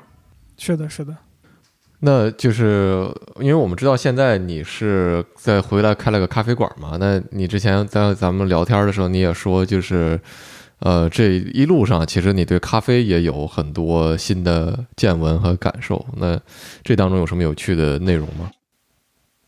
[0.58, 1.15] 是的，是的。
[2.00, 6.98] 那就是因为我们知道现在你是在回来开了个咖啡馆嘛？
[7.00, 10.20] 那你之前在咱们聊天的时候你也说就是。
[10.86, 16.06] 呃，这一路上其实你对咖啡也有很多新的见闻和感受。
[16.15, 16.39] 那
[16.84, 18.52] 这当中有什么有趣的内容吗？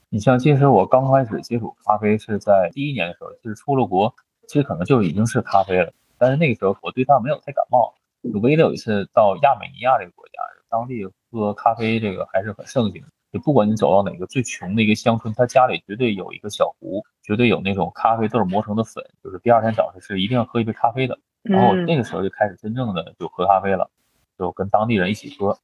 [0.10, 4.12] 你像，其实我刚开始接触咖啡是在第一年的时候，就是出了国，
[4.48, 5.94] 其实可能就已经是咖啡了。
[6.18, 7.94] 但是那个时候我对它没有太感冒。
[8.42, 13.04] 唯一的有一次到亚美尼亚这个国家，当地喝咖啡这个还是很盛行。
[13.32, 21.16] 就不管你走到哪个最穷的一个乡村，他家里绝对有一个小壶，绝对有那种咖啡豆磨成的粉，就是第二天早上是一定要喝一杯咖啡的。
[21.50, 23.90] 然后那个时候就开始真正的就喝咖啡了，
[24.38, 25.58] 就跟当地人一起喝。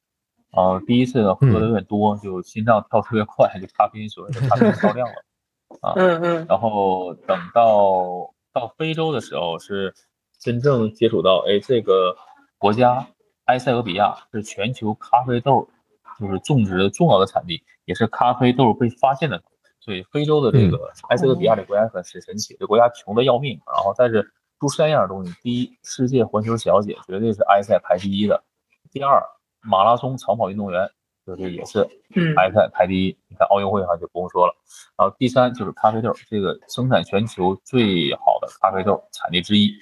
[0.52, 5.16] 呃，第一次喝的有点多，就心脏跳特别快，就咖啡所谓的咖啡超量了。
[5.82, 6.46] 啊，嗯嗯。
[6.48, 9.94] 然后等到到非洲的时候，是
[10.40, 12.16] 真正接触到，哎，这个
[12.58, 13.08] 国家
[13.46, 15.70] 埃塞俄比亚是全球咖啡豆。
[16.20, 19.42] 就是种植重要的产地，也是咖啡豆被发现的。
[19.80, 23.60] 所以非洲的这个埃塞俄比亚这个国家很很神奇，这国家穷的要命。
[23.66, 24.32] 然后但是
[24.64, 28.42] 出三样东西：第一，世界环球小姐绝对是埃塞排第一的；
[28.94, 29.22] 第二，
[29.62, 30.90] 马拉松长跑运动员，
[31.28, 31.82] 就是也是
[32.38, 33.18] 埃塞排第一。
[33.28, 34.54] 你看奥运会上就不用说了。
[34.98, 39.74] 然后第三就是咖啡豆，这个生产全球最好的咖啡豆产地之一，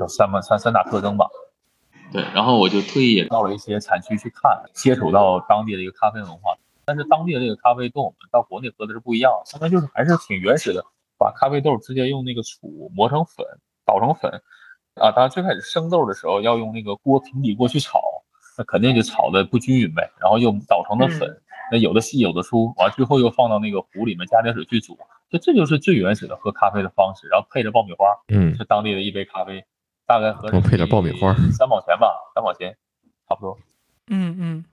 [0.00, 1.28] 有三么三三大特征吧。
[2.10, 6.56] 对，然后我就特意也到了一些产区去看，接触到当地的一个咖啡文化。
[6.84, 10.84] 但是当地的这个咖啡跟我们到国内喝的是不一样，他们就是还是挺原始的，
[11.18, 13.44] 把咖啡豆直接用那个杵磨成粉，
[13.86, 14.30] 捣成粉，
[14.96, 18.00] 啊，当然最开始生豆的时候要用那个锅平底锅去炒，
[18.58, 24.98] 那肯定就炒的不均匀呗，然后又捣成的粉，那有的细有的粗，完最后又放到那个壶里面加点水去煮，
[25.30, 29.64] 就这就是最原始的喝咖啡的方式，然后配着爆米花，嗯，是当地的一杯咖啡，
[30.06, 32.76] 大概喝配点爆米花，三毛钱吧，三毛钱，
[33.28, 33.56] 差不多，
[34.08, 34.64] 嗯嗯。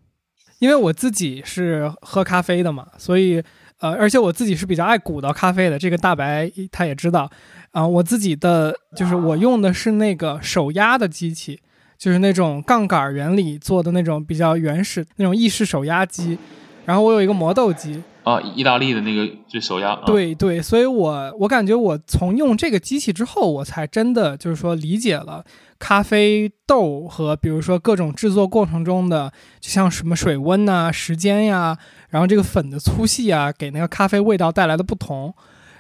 [0.60, 3.44] 因为我自己是喝咖啡的嘛，所以
[3.84, 5.78] 呃，而且我自己是比较爱鼓捣咖啡的。
[5.78, 7.30] 这个大白他也知道
[7.72, 11.60] 啊，我自己的就是我用的是那个手压的机器，
[11.98, 16.38] 就是那种杠杆原理做的那种比较原始那种意式手压机。
[16.86, 19.96] 然后我有一个磨豆机啊，意大利的那个就手压。
[20.06, 25.44] 对对，所以我我感觉我从用这个机器之后，我才真的就是说理解了。
[25.78, 31.78] 咖啡豆和比如说各种制作过程中的，就像什么水温呐、时间呀，
[32.10, 35.34] 然后这个粉的粗细啊，给那个咖啡味道带来的不同。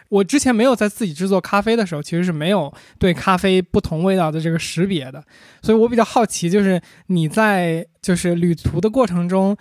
[0.09, 5.23] 我之前没有在自己制作咖啡的时候，其实是没有对咖啡不同味道的这个识别的，
[5.61, 9.55] 所以我比较好奇，就是你在就是旅途的过程中。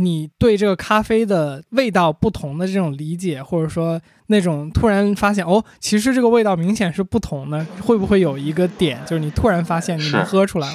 [0.00, 10.68] 你对这个咖啡的味道不同的这种理解，或者说那种突然发现哦，其实这个味道明显是不同的，会不会有一个点，就是你突然发现你能喝出来？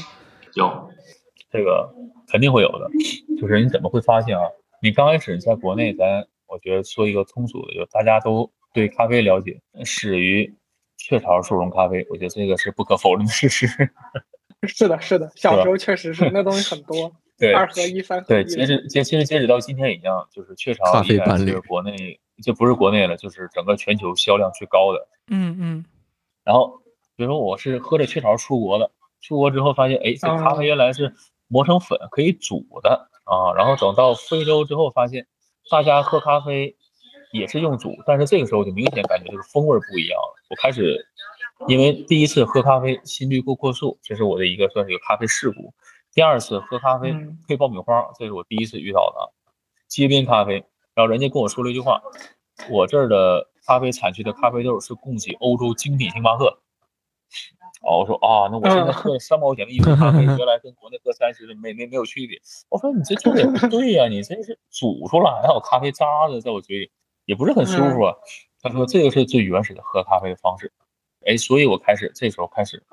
[0.55, 0.89] 有，
[1.49, 1.89] 这个
[2.27, 2.89] 肯定会有的。
[3.39, 4.43] 就是你怎么会发现啊？
[4.81, 10.53] 你刚开始在国内，咱我觉得说一个通俗的，就大家都对咖啡了解始于
[10.97, 13.67] 雀巢速溶咖啡，我觉得这个是不可否认的事实。
[14.67, 17.13] 是的，是的，小时候确实是那东西很多。
[17.37, 18.43] 对，二合一、三合一。
[18.43, 25.07] 对，截止截其实截止到今天一样，就是雀巢依然是国内就不是国内了，就是整个全球销量最高的。
[25.31, 25.85] 嗯嗯。
[26.43, 26.81] 然后
[27.15, 28.91] 比如说我是喝着雀巢出国的，
[29.21, 31.13] 出国之后发现，哎，这咖啡原来是
[31.47, 33.53] 磨成粉可以煮的啊。
[33.55, 35.27] 然后等到非洲之后，发现
[35.71, 36.75] 大家喝咖啡
[37.31, 40.35] 也是用煮，但是这个时候就明显感觉就是风味不一样了。
[40.49, 41.07] 我开始
[41.67, 45.73] 因为第一次喝咖啡心率过过速，这是我的一个算是一个咖啡事故。
[46.13, 47.15] 第二次喝咖啡
[47.47, 49.33] 配爆米花，这是我第一次遇到的
[49.87, 50.63] 街边咖啡。
[50.93, 52.01] 然后人家跟我说了一句话
[52.69, 56.59] ：“我这儿的咖啡产区的咖啡豆是供给欧洲精品星巴克。”
[57.81, 62.39] 哦，我说啊，那我现在喝三毛钱的一杯咖啡，原来跟国内喝三十的没没没有区别。
[62.69, 66.91] 我说你这做的也不对呀，你这是煮出来还有咖啡渣子在我嘴里，
[67.25, 68.13] 也不是很舒服啊。
[68.61, 70.71] 他说这个是最原始的喝咖啡的方式。
[71.25, 72.85] 哎，所以我开始这时候开始。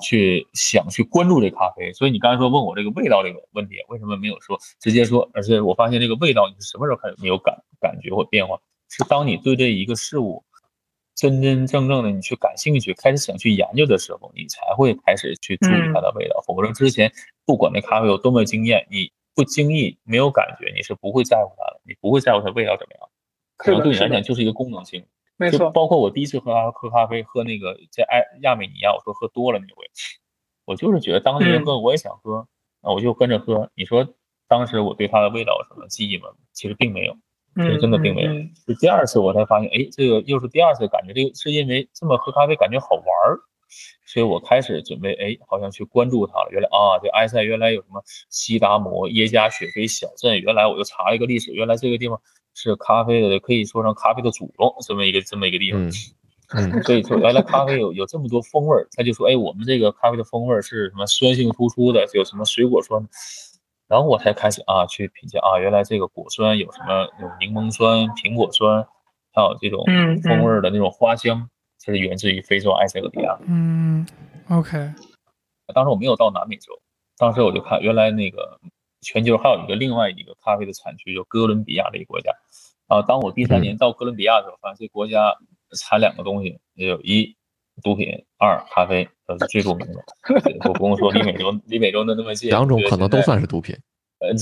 [0.00, 5.28] 去想去关注这咖啡，所以你刚才说问我这个味道这个问题，为什么没有说直接说？
[5.32, 8.58] 而且我发现这个味道你是什么时候开始没有感感觉或变化？
[8.88, 10.42] 是当你对这一个事物
[11.14, 16.42] 真真正正的你去感兴趣，开始想去研究的时候，你才会开始去注意它的味道。
[16.46, 17.12] 否则之前
[17.44, 23.08] 不管那咖啡有多么惊艳，你不经意没有感觉，你是不会在乎它的，你不会在乎它味道怎么样，
[23.56, 25.04] 可能对你来讲就是一个功能性。
[25.38, 29.88] 没错，包括我第一次喝咖喝咖啡，喝那个在埃亚美尼亚，我说喝多了那回，
[30.64, 32.48] 我就是觉得当地人喝我也想喝，
[32.82, 33.70] 那我就跟着喝。
[33.76, 34.06] 你说
[34.48, 36.28] 当时我对它的味道有什么记忆吗？
[36.52, 37.16] 其实并没有，
[37.54, 38.32] 其实真的并没有。
[38.66, 43.38] 就第二次我才发现，哎，这个又是第二次感觉，这个是因为这么喝咖啡感觉好玩儿，
[44.06, 46.48] 所以我开始准备，哎，好像去关注它了。
[46.50, 52.20] 原来啊，这埃塞原来有什么西达摩耶加雪菲小镇，原来我又查了一个历史，原来这个地方。
[52.60, 55.80] 是咖啡的，可以说成咖啡的祖宗，这么一个这么一个地方。
[56.56, 63.00] 嗯， 所以说原来咖啡有有这么多风味儿，他就说，哎，我们这个咖啡的风味儿是什么酸性突出的，有什么水果酸。
[63.86, 68.84] 然后我才开始啊去品鉴啊，原来这个果酸有什么有柠檬酸、苹果酸，
[69.32, 69.84] 还有这种
[70.24, 73.38] 风味儿的那种花香，这是源自于非洲埃塞俄比亚。
[73.46, 74.04] 嗯
[74.50, 74.92] ，OK。
[75.72, 76.72] 当时我没有到南美洲，
[77.16, 78.58] 当时我就看原来那个。
[79.10, 82.30] 全球还有一个另外一个咖啡的产区，叫哥伦比亚的一个国家。
[82.88, 85.34] 啊，当我第三年到哥伦比亚的时候，发现这国家
[85.78, 87.34] 产两个东西，也有一
[87.82, 90.04] 毒品，二咖啡，这是最著名的。
[90.68, 93.74] 我不用说，离美洲离美洲的那么近，两种可能都算是毒品。
[94.18, 94.34] 呃，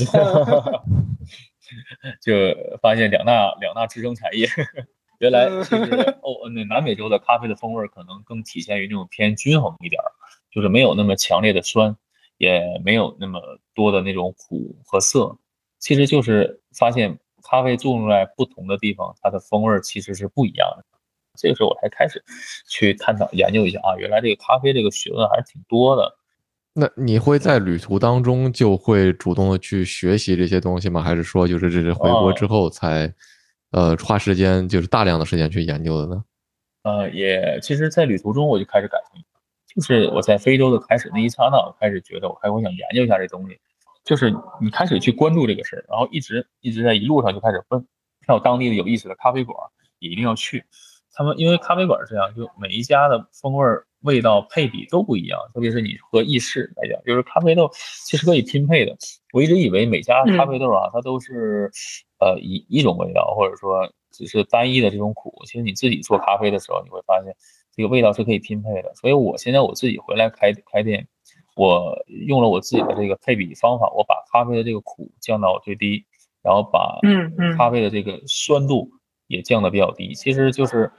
[2.21, 2.35] 就
[2.83, 4.49] 发现两大两大支撑产业。
[5.21, 5.85] 原来其实
[6.23, 10.03] 哦，那南美洲的咖啡的风味可能更体现于那种偏均衡一点，
[10.51, 11.97] 就是没有那么强烈的酸。
[12.39, 13.41] 也没有那么
[13.75, 15.37] 多的那种苦和涩，
[15.79, 20.85] 其实就是发现咖啡种在不同的地方，它的风味其实是不一样的。
[21.39, 22.23] 这个时候我才开始
[22.69, 26.17] 去探讨研究一下啊，原来这个咖啡这个学问还是挺多的。
[26.73, 31.03] 那你会在旅途当中就会主动的去学习这些东西吗？
[31.03, 33.13] 还是说就是这是回国之后才，
[33.71, 36.25] 呃，花时间就是大量的时间去研究的呢？
[36.83, 39.26] 呃，也其实，在旅途中我就开始感兴趣，
[39.77, 43.59] 就是我在非洲的开始那一刹那，我开始觉得我开我想研究一下这东西，
[44.05, 47.87] 就是你开始去关注这个事儿，然后一直一直在一路上就开始问，
[48.27, 49.57] 看有当地的有意思的咖啡馆，
[49.99, 50.65] 也一定要去。
[51.13, 53.87] 他们因为咖啡馆这样，就每一家的风味儿。
[54.03, 57.69] 味道配比都不一样，特别是你喝意式来讲，就是咖啡豆
[58.05, 58.97] 其实可以拼配的。
[59.33, 61.69] 我一直以为每家咖啡豆啊，它都是
[62.21, 65.43] 呃一一种味道，或者说只是单一的这种苦。
[65.47, 67.35] 其实你自己做咖啡的时候，你会发现
[67.77, 68.95] 这个味道是可以拼配的。
[68.95, 71.07] 所以我现在我自己回来开开店，
[71.55, 76.05] 我用了我自己的这个配比方法，我把咖啡的这个苦降到最低，
[76.43, 78.91] 然后把嗯嗯咖啡的这个酸度
[79.27, 80.15] 也降的比较低。
[80.15, 80.91] 其实就是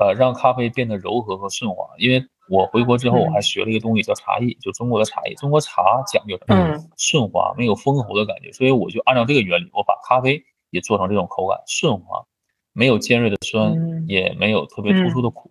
[0.00, 2.24] 呃让咖啡变得柔和和顺滑，因为。
[2.48, 5.34] 我回国之后，我还学了一个东西叫茶艺，就中国的茶艺。
[5.34, 6.76] 中国茶讲究什么？
[6.96, 8.52] 顺滑，没有封喉的感觉。
[8.52, 12.24] 所以我就按照这个原理，我把咖啡也做成这种口感，顺滑，
[12.72, 13.74] 没有尖锐的酸，
[14.06, 15.50] 也没有特别突出的苦。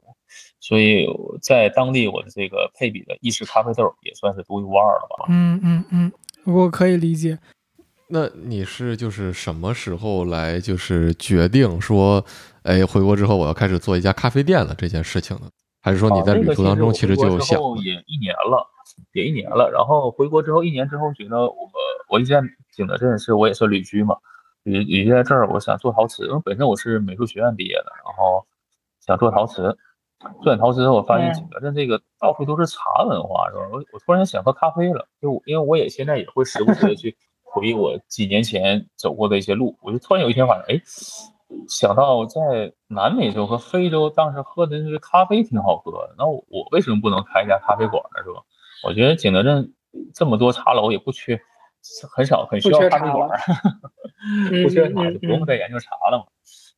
[0.67, 1.06] 所以
[1.43, 5.25] 在当地，我的这个配比的意式咖啡豆也算是独一无二了吧？
[5.30, 6.12] 嗯嗯嗯，
[6.43, 7.38] 我可以理解。
[8.08, 12.25] 那你是就是什么时候来就是决定说，
[12.63, 15.47] 哎，回国之后我要开始做一家咖啡店了这件事情呢？
[15.84, 18.67] 还是说你在旅途当中其实就想也一年了，
[19.13, 19.69] 也一年了。
[19.71, 21.69] 然后回国之后一年之后，觉得我
[22.10, 22.41] 我一在
[22.75, 24.15] 景德镇是我也是旅居嘛，
[24.63, 28.47] 旅旅居在这儿，我想做陶瓷，因为本身我是美术学院毕业的，然后
[29.06, 29.78] 想做陶瓷。
[30.41, 33.67] 做点陶瓷之后，我发现景德镇这个到处都是茶文化，是吧？
[33.71, 40.82] 我我突然想喝咖啡了，就因为我也现在也会时不时的去回忆我几年前走过的一些路，我就突然有一天晚上，哎。
[41.69, 48.23] 想到在南美洲和非洲，当时喝的那个咖啡挺好喝的，那我为什么不能开一家咖啡馆呢？
[48.23, 48.41] 是吧？
[48.84, 49.71] 我觉得景德镇
[50.13, 51.39] 这么多茶楼也不缺，
[52.12, 53.30] 很少很需要咖啡馆，
[54.63, 56.25] 不缺茶就不用再研究茶了嘛。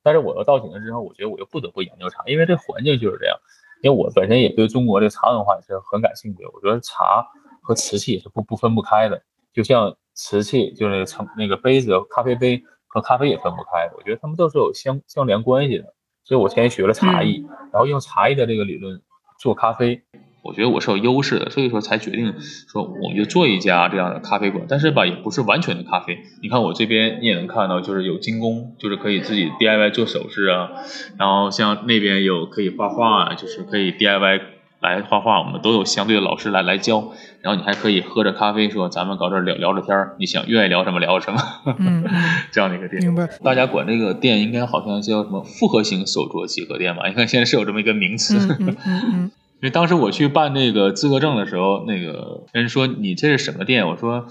[0.08, 3.38] 但是我要到景德镇之后，我觉得我又不得不研究茶，因为这环境就是这样。
[3.82, 7.28] 因为我本身也对中国的茶文化也是很感兴趣，我觉得茶
[7.62, 12.64] 和瓷器也是不不分不开的，就像瓷器就是成那个杯子、咖啡杯。
[12.90, 15.94] 和咖啡也分不开的，我觉得他们都是有相相连关系的，
[16.24, 19.00] 所以我先学了茶艺，然后用茶艺的这个理论
[19.38, 20.02] 做咖啡，
[20.42, 22.34] 我觉得我是有优势的，所以说才决定
[22.68, 30.70] 说我们就做一家这样的咖啡馆，但是吧也不是完全的咖啡，你看我这边你也能看到，就是有精工，就是可以自己 DIY 做首饰啊，
[31.18, 34.42] 然后像那边有可以画画，就是可以 DIY。
[34.80, 41.40] 来画画，我们都有相对的老师来来教，然后你还可以喝着咖啡，说咱们搞这聊聊着天儿，你想愿意聊什么聊什么，
[42.54, 43.02] 这样的一个店。
[43.02, 43.28] 明白。
[43.44, 47.08] 大家管这个店应该好像叫什么复合型手镯集合店吧？
[47.08, 48.38] 你看现在是有这么一个名词。
[48.38, 49.32] 嗯嗯嗯。
[49.62, 53.88] 因为当时我去办那个资格证的时候，那个人说你这是什么店？
[53.88, 54.26] 我说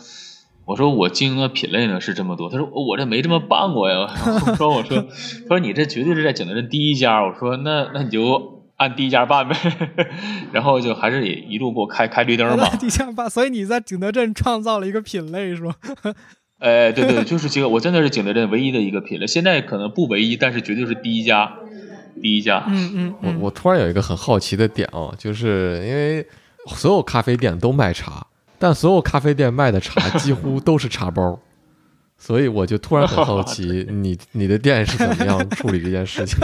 [0.65, 2.51] 我说我经营的品类呢是这么多。
[2.51, 4.07] 他说我这没这么办过呀。
[4.47, 7.23] 我说我说他说你这绝对是在景德镇第一家。
[7.23, 8.55] 我说那那你就。
[8.79, 9.57] 按第一家办呗，
[10.53, 12.69] 然后就还是也一路给我开开绿灯嘛。
[12.77, 15.75] 第一家办，所以你在景德镇创造了一个品类是吧？
[16.61, 19.27] 哎，对对，就是这个，我真的是景德镇唯一的一个品类。
[19.27, 21.55] 现在可能不唯一，但是绝对是第一家，
[22.23, 22.65] 第一家。
[22.69, 23.39] 嗯嗯。
[23.41, 26.27] 我我突然有一个很好奇的点哦，就是因为
[26.67, 28.27] 所有咖啡店都卖茶，
[28.59, 31.39] 但所有咖啡店卖的茶 几乎都是茶包，
[32.19, 36.39] 所以我就突然很好奇， 你你的店是怎么样处理这件事情？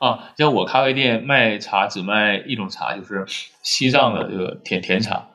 [0.00, 3.24] 啊， 像我咖啡店卖茶只卖一种茶，就是
[3.62, 5.26] 西藏的这个甜甜茶。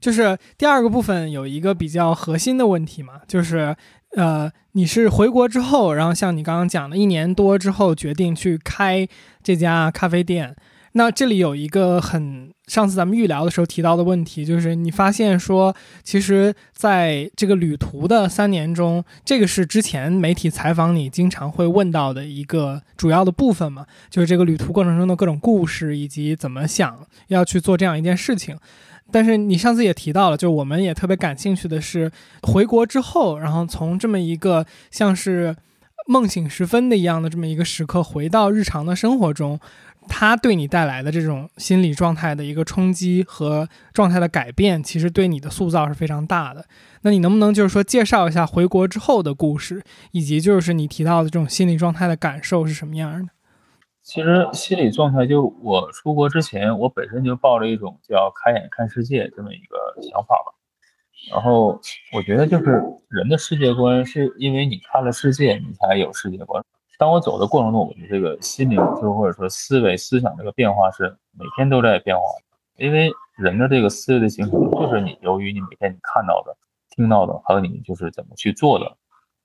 [0.00, 3.76] 就是第二个部分有一个比较核心的问题嘛，就是
[4.16, 9.06] 呃，你是回国之后，然后像你刚刚讲的，一年多之后决定去开
[9.42, 10.56] 这家咖啡店。
[10.92, 26.98] 那这里有一个很上次咱们预聊的时候提到的问题，就是你发现说，其实在这个旅途的三年中，这个是之前媒体采访你经常会问到的一个主要的部分嘛，就是这个旅途过程中的各种故事以及怎么想
[27.28, 28.56] 要去做这样一件事情。
[29.12, 32.10] 但是你上次也提到了，就我们也特别感兴趣的是，
[32.42, 35.56] 回国之后，然后从这么一个像是
[36.06, 39.58] 梦醒时分的一样的这么一个时刻，回到日常的生活中。
[40.08, 46.64] 它对你带来的这种心理状态的一个冲击和状态的改变，其实对你的塑造是非常大的。
[47.02, 53.28] 那你能不能就是说介绍一下回国之后的故事，以及就是你提到的这种心理状态的感受是什么样的？
[54.10, 60.52] 其实心理状态，就我出国之前，我本身就抱着一种叫开眼看世界这么一个想法吧。
[61.30, 61.80] 然后
[62.12, 66.60] 我觉得就是人的世界观是因为你看了世界，你才有世界观。
[66.98, 72.22] 当我走的过程中，我的这个心灵就或者说思维、思想这个变化是每天都在变化。
[72.78, 76.56] 因为人的这个思维的形成，就是你由于你每天你看到的、
[76.96, 78.96] 听到的，还有你就是怎么去做的，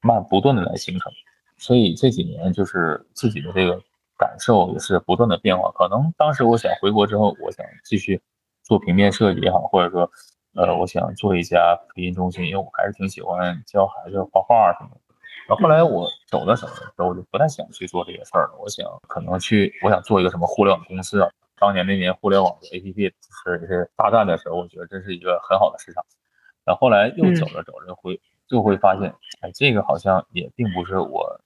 [0.01, 1.13] 慢不断的来形成。
[1.55, 3.79] 所以这几年就是自己的这个
[4.17, 5.71] 感受也是不断的变化。
[5.71, 8.21] 可能当时我想回国之后，我想继续
[8.63, 10.09] 做平面设计也好，或者说，
[10.55, 15.01] 呃，我想做一家培训中心，因为我还是挺喜欢教孩子画画什么的。
[15.47, 16.65] 然后后来我走的时
[16.97, 18.57] 候，我就不太想去做这些事儿了。
[18.59, 21.29] 我想可能去，我想做一个什么互联网公司啊。
[21.57, 23.13] 当年那年互联网的 APP
[23.43, 26.03] 是是大战的时候，我觉得这是一个很好的市场。
[26.65, 31.39] 然后后来又走着走着会就会发现，哎，这个好像也并不是我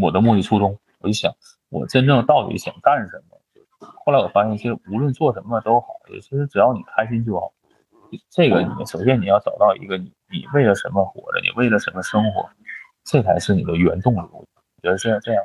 [0.00, 0.78] 我的目的初衷。
[0.98, 1.32] 我就想，
[1.76, 3.38] 我真正到底想干什么？
[4.04, 5.88] 后来我发现，其实无论做什么都好，
[6.22, 7.52] 其实只要你开心就好。
[8.30, 12.48] 这个你首先你要找到一个你你为了什么活着，你为了什么生活。
[13.04, 14.44] 这才是你的原动力，我
[14.82, 15.44] 觉得是这样。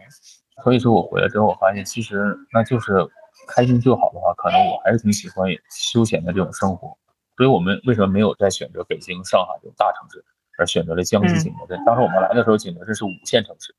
[0.64, 3.06] 所以说我回来之后，我发现其实那就是
[3.48, 6.98] 开心就好的话，可能我还是挺喜欢休闲的这种生活。
[7.38, 10.24] 所以我们为什么没有再选择北京、上海这种大城市，
[10.58, 11.84] 而选择了江西景德镇？
[11.86, 13.74] 当时我们来的时候，景德镇是五线城市，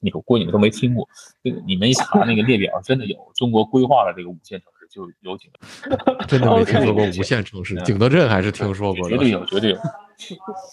[0.00, 1.08] 你说过你们都没听过。
[1.42, 4.78] 这个你们一查那个列表，真的有中国规划了这个五线城市。
[4.90, 9.78] 就有景德镇， 真的没听说过五线城市，景德镇还是听说过的，绝对有，绝对有。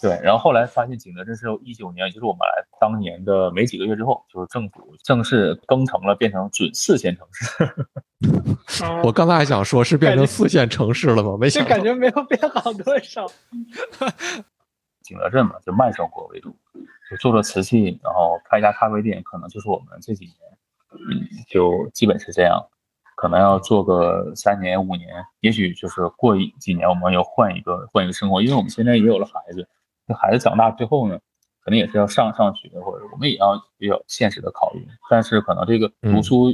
[0.00, 7.68] 对，然后后来发现景德镇是一九年，也就是我们来当年的没几个月之后，就是政府正式更成了，变成准四线城市。
[9.04, 11.36] 我刚才还想说，是变成四线城市了吗？
[11.38, 13.26] 没想，感觉没有变好多少。
[15.06, 16.54] 景德镇嘛，就慢生活为主，
[17.08, 20.36] 就做做瓷器，然后开一家咖啡店，可能就是我们这几年，
[20.90, 22.60] 嗯，就基本是这样。
[23.14, 25.08] 可能要做个三年五年，
[25.40, 29.66] 也许就是过一几年，我们要换一个换一个生活，因为我们现在也有了孩子，
[30.06, 31.18] 那孩子长大之后呢，
[31.64, 34.86] 肯定也是要上上学，或者我们也要比较现实的考虑。
[35.08, 36.50] 但是可能这个读书，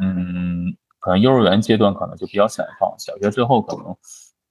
[0.00, 3.94] 嗯，可能幼儿园阶段可能就比较散放，小学之后可能，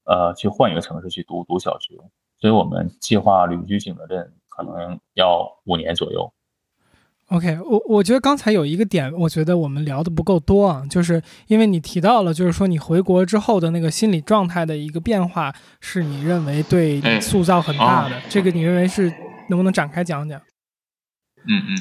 [0.03, 1.95] 呃，去换一个城市去读读小学，
[2.39, 6.31] 所以我们计划旅居景德镇，可能要五年左右。
[7.29, 18.21] OK，我我觉得刚才有一个点，我觉得我们聊的不够多啊，就是因为你提到了，就是说你回国之后的那个心理状态的一个变化，是你认为对塑造很大的。
[18.29, 19.11] 这个你认为是
[19.49, 20.39] 能不能展开讲讲？
[21.47, 21.77] 嗯嗯，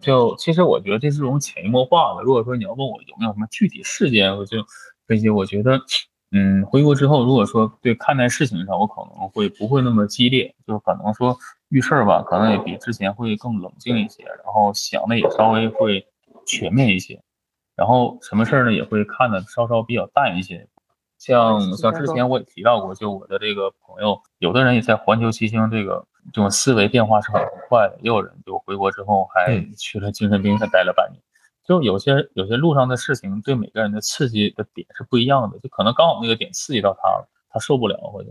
[0.00, 2.22] 就其实我觉得这是种潜移默化的。
[2.22, 4.64] 如果说你要问我有没有什么具体事件，我就
[5.06, 5.78] 分析，我觉得。
[6.36, 16.04] 嗯，回国之后，如果说对看待事情上，我可能会不会那么激烈，就可能说遇事儿吧，可能也比之前会更冷静一些，然后想的也稍微会
[16.44, 17.22] 全面一些，
[17.76, 20.66] 然后什么事儿呢也会看的稍稍比较淡一些。
[21.18, 31.22] 像像之前我也提到过，就我的这个朋友，有的人也在环球七星，这个这种思维变化是很快的，也有人就回国之后还去了精神病院待了半年。
[31.64, 38.30] 就有些有些路上的事情，对每个人的刺激的点是不一样的，就可能刚好那个点刺激到他了，他受不了，或者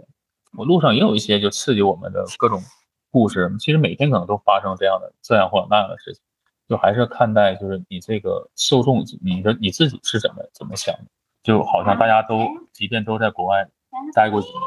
[0.56, 2.62] 我路上也有一些就刺激我们的各种
[3.10, 3.52] 故事。
[3.60, 6.22] 其实每天可能都发生这样的这样或者那样的事情，
[6.70, 11.06] 就还是看待就是你这个受众，你的你自己是怎么怎么想的，
[11.42, 13.68] 就好像大家都即便都在国外
[14.14, 14.60] 待过几年，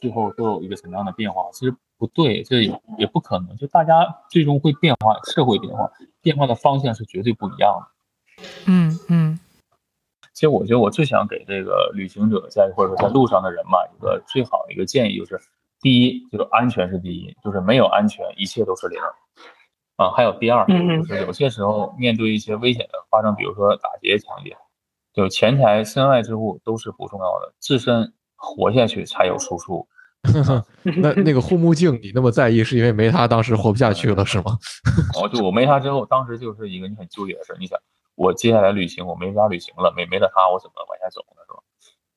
[0.00, 5.88] 最后都有一个什么样的变化，其实不对，这也也不可能，就大家最终会变化，社会变化，
[6.20, 7.97] 变化的方向是绝对不一样的。
[8.66, 9.38] 嗯嗯，
[10.34, 15.40] 其实我觉得我最想给这个旅行者在或者说在路上的人嘛，一个最好的一个建议就是，
[15.80, 19.00] 第一就是安全是第一，就是没有安全一切都是零
[19.96, 20.10] 啊。
[20.10, 24.56] 还有第二，就是有些时候面对一些危险的发生，比如说打劫、抢劫，
[25.12, 29.88] 就钱财身外之物都是不重要的，自身活下去才有输出。
[30.82, 34.58] 那那个护目镜你那么在意，是因为没它当时活不下去了是吗？
[35.20, 37.78] 哦，就我没它之后，当时就是一个你很纠结的事，你想。
[38.18, 41.42] 我接下来旅行，我没法旅行了，没没了他，我怎么往下走呢？
[41.46, 41.62] 是吧？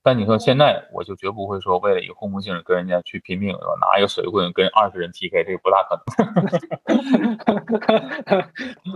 [0.02, 3.78] 但你说现在，我就绝不会说为了一个护目镜跟人家去拼命，是吧？
[3.80, 6.10] 拿一个水棍跟二十人 PK，这个不大可能。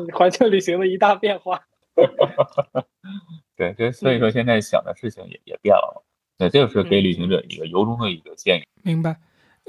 [0.18, 1.62] 环球旅行的一大变化。
[3.56, 6.01] 对，就所以说现在想的事情也也变了嘛。
[6.39, 8.64] 那这个是给旅行者一个由衷的一个建议。
[8.82, 9.18] 明白。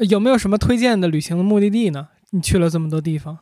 [0.09, 2.09] 有没有什么推荐的旅行的目的地呢？
[2.31, 3.39] 你去了这么多地方。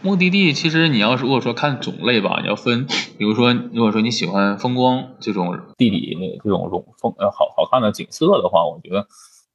[0.00, 2.86] 目的地其实你要是如果说看种类吧，你要分，
[3.18, 9.08] 比如说如果说你喜欢风光这种地理这种风风呃好好看的景色的话，我觉得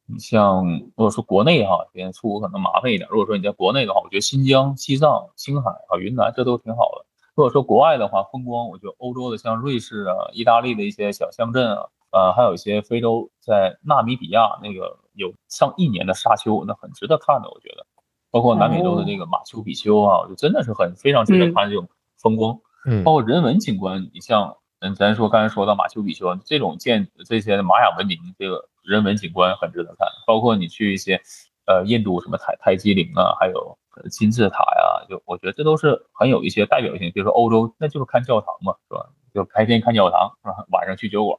[0.05, 3.07] 你像如果说国内哈，边出国可能麻烦一点。
[3.09, 7.05] 如果说你在国内的话，我觉得新疆、西藏、青海啊、云南这都挺好的。
[7.35, 17.85] 如果说国外的话，风光我觉得欧洲的像瑞士啊、意大利的一些小乡镇啊，呃，还有一些非洲在纳米比亚那个有上亿年的沙丘，那很值得看的，我觉得。
[18.33, 22.59] 包括南美洲的那个马丘比丘啊，就真的是很非常值得看这种风光。
[22.83, 30.07] 嗯，包括人文景观，你像嗯，咱说刚才说到马丘比丘这种建这些玛雅文明，这个人文景观很值得看。
[30.25, 31.21] 包括你去一些
[31.67, 33.77] 呃印度什么泰泰姬陵啊，还有
[34.09, 37.11] 金字塔呀，就我觉得这都是很有一些代表性。
[37.13, 39.09] 比如说欧洲，那就是看教堂嘛，是吧？
[39.31, 40.65] 就白天看教堂，是吧？
[40.71, 41.37] 晚上去酒馆，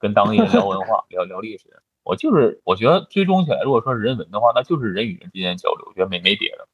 [0.00, 1.82] 跟当地人聊文化，聊聊历史。
[2.06, 6.68] 我就是我觉得追踪起来，如果说人文的话，那就是人与人之间交流，我觉得没没别的。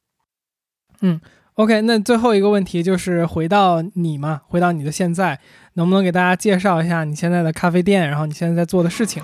[1.01, 1.19] 嗯
[1.55, 5.41] ，OK，那最后一个问题就是回到你嘛，回到你的现在，
[5.73, 9.23] 能不能给大家介绍一下你现在的咖啡店，然后你现在在做的事情？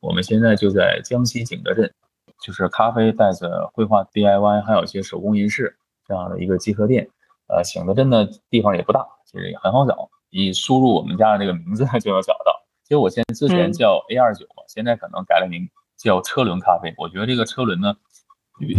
[0.00, 1.90] 我们现在就在江西景德镇，
[2.44, 5.74] 就是咖啡带着绘画 DIY，还有一些手工银饰
[6.06, 7.08] 这样的一个集合店。
[7.48, 12.63] 呃，景德镇的地方也不大，其实也很好找，你输入我们家的这个名字 就能找到。
[12.84, 15.66] 其实我现之前叫 A 二九嘛，现在可能改了名
[15.96, 16.92] 叫车轮咖啡。
[16.98, 17.96] 我觉得这个车轮呢，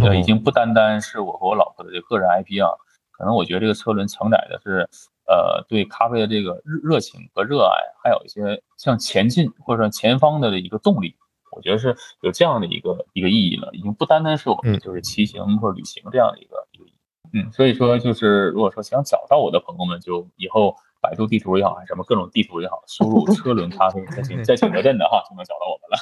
[0.00, 2.70] 呃，已经不单单是我和我老婆的这个个人 IP 啊，
[3.10, 4.88] 可能我觉得这个车轮承载的是，
[5.26, 11.16] 呃，对咖啡的这个热热情和热爱，还有一些向前进或者说前方的一个动力。
[11.50, 16.94] 我觉得是有这样的一个一个意义了，已经不单单是我们就是骑行或者旅行这样的一个一个意义。
[17.32, 20.76] 嗯，所以说就是如果说想找到我的朋友们，就以后。
[21.06, 25.96] 百度地图也好，还是什么各种地图也好，输入“车轮咖啡”在景在景德镇的哈，就能找到我们了。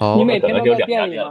[0.00, 1.30] 好， 你每天都在店里啊？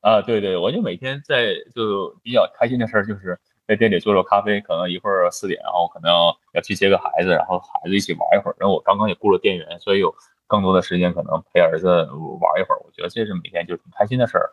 [0.00, 3.38] 啊，对对，我就每天在就比较开心的事儿，就是
[3.68, 4.60] 在店里做做咖啡。
[4.60, 8.56] 可能一会儿四点，然后可能要去接个孩子，然后孩子一起玩一会儿。
[8.58, 10.12] 然后我刚刚也雇了店员，所以有
[10.48, 12.82] 更多的时间可能陪儿子玩一会儿。
[12.84, 14.50] 我觉得这是每天就挺开心的事儿。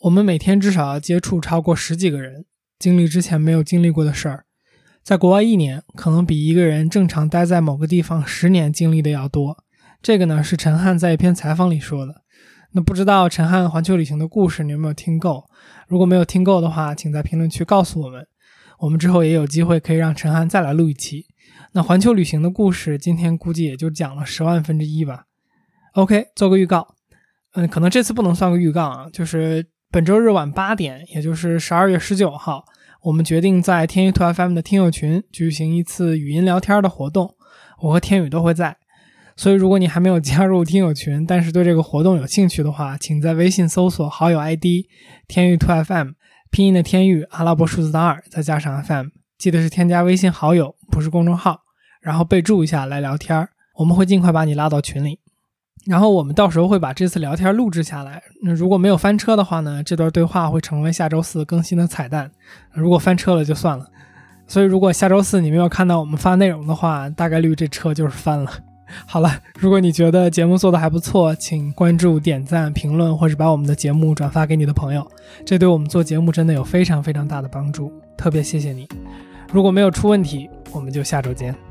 [0.00, 2.46] 我们每天至少要接触超过十几个人，
[2.78, 4.46] 经历之前没有经历过的事儿。
[5.02, 9.56] 在国外一年，可能比一个人正常待在某个地方十年经历的要多。
[10.02, 12.22] 这个呢，是陈汉在一篇采访里说的。
[12.72, 15.44] 那不知道陈汉环球旅行的故事你有没有听够？
[15.88, 18.26] 如果没有听够的话，请在评论区告诉我们。
[18.78, 21.26] 我们之后也有机会可以让陈汉再来录一期。
[21.72, 25.24] 那环球旅行的故事，今天估计也就讲了十万分之一吧。
[25.94, 26.94] OK，做个预告。
[27.54, 32.64] 嗯，可能这次不能算个预告啊，就是本周日晚八点，也就是十二月十九号。
[33.02, 37.34] 我们决定在天宇兔 FM 的听友群举行一次语音聊天的活动，
[37.80, 38.76] 我和天宇都会在。
[39.36, 44.84] 所以，如果你还没有加入听友群，但是对这个活动有兴趣的话，请在微信搜索好友 ID“
[45.26, 46.10] 天宇兔 FM”，
[46.50, 49.06] 拼音的天域，阿拉伯数字的二，再加上 FM，
[49.38, 51.60] 记得是添加微信好友，不是公众号，
[52.02, 55.20] 然后备注一下来聊天儿，我们会尽快把你拉到群里。
[55.86, 58.22] 然后我们到时候会把这次聊天录制下来。
[58.42, 59.82] 那如果没有翻车的话呢？
[59.82, 62.30] 这段对话会成为下周四更新的彩蛋。
[62.72, 63.86] 如果翻车了就算了。
[64.46, 68.50] 所以如果下周四你没有看到我们发内容的话，大概率这车就是翻了。
[69.06, 75.08] 好了，如果你觉得节目做的还不错，请关注、点赞、评论，或者把我们的节目转发给你的朋友，
[75.46, 77.92] 这对我们做节目真的有非常非常大的帮助。
[78.16, 78.88] 特别谢谢你。
[79.52, 81.69] 如果没有出问题，我们就下周见。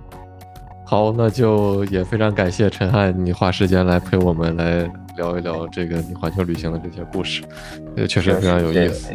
[0.89, 7.43] 好，那就也非常感谢陈汉，你花时间来陪我们来聊一聊这个你环球旅行的这些故事，
[7.95, 9.13] 也，确实非常有意思。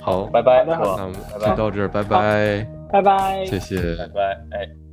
[0.00, 4.20] 好，拜拜，那我们就到这儿，拜拜，拜拜，谢谢，拜拜，
[4.52, 4.89] 哎。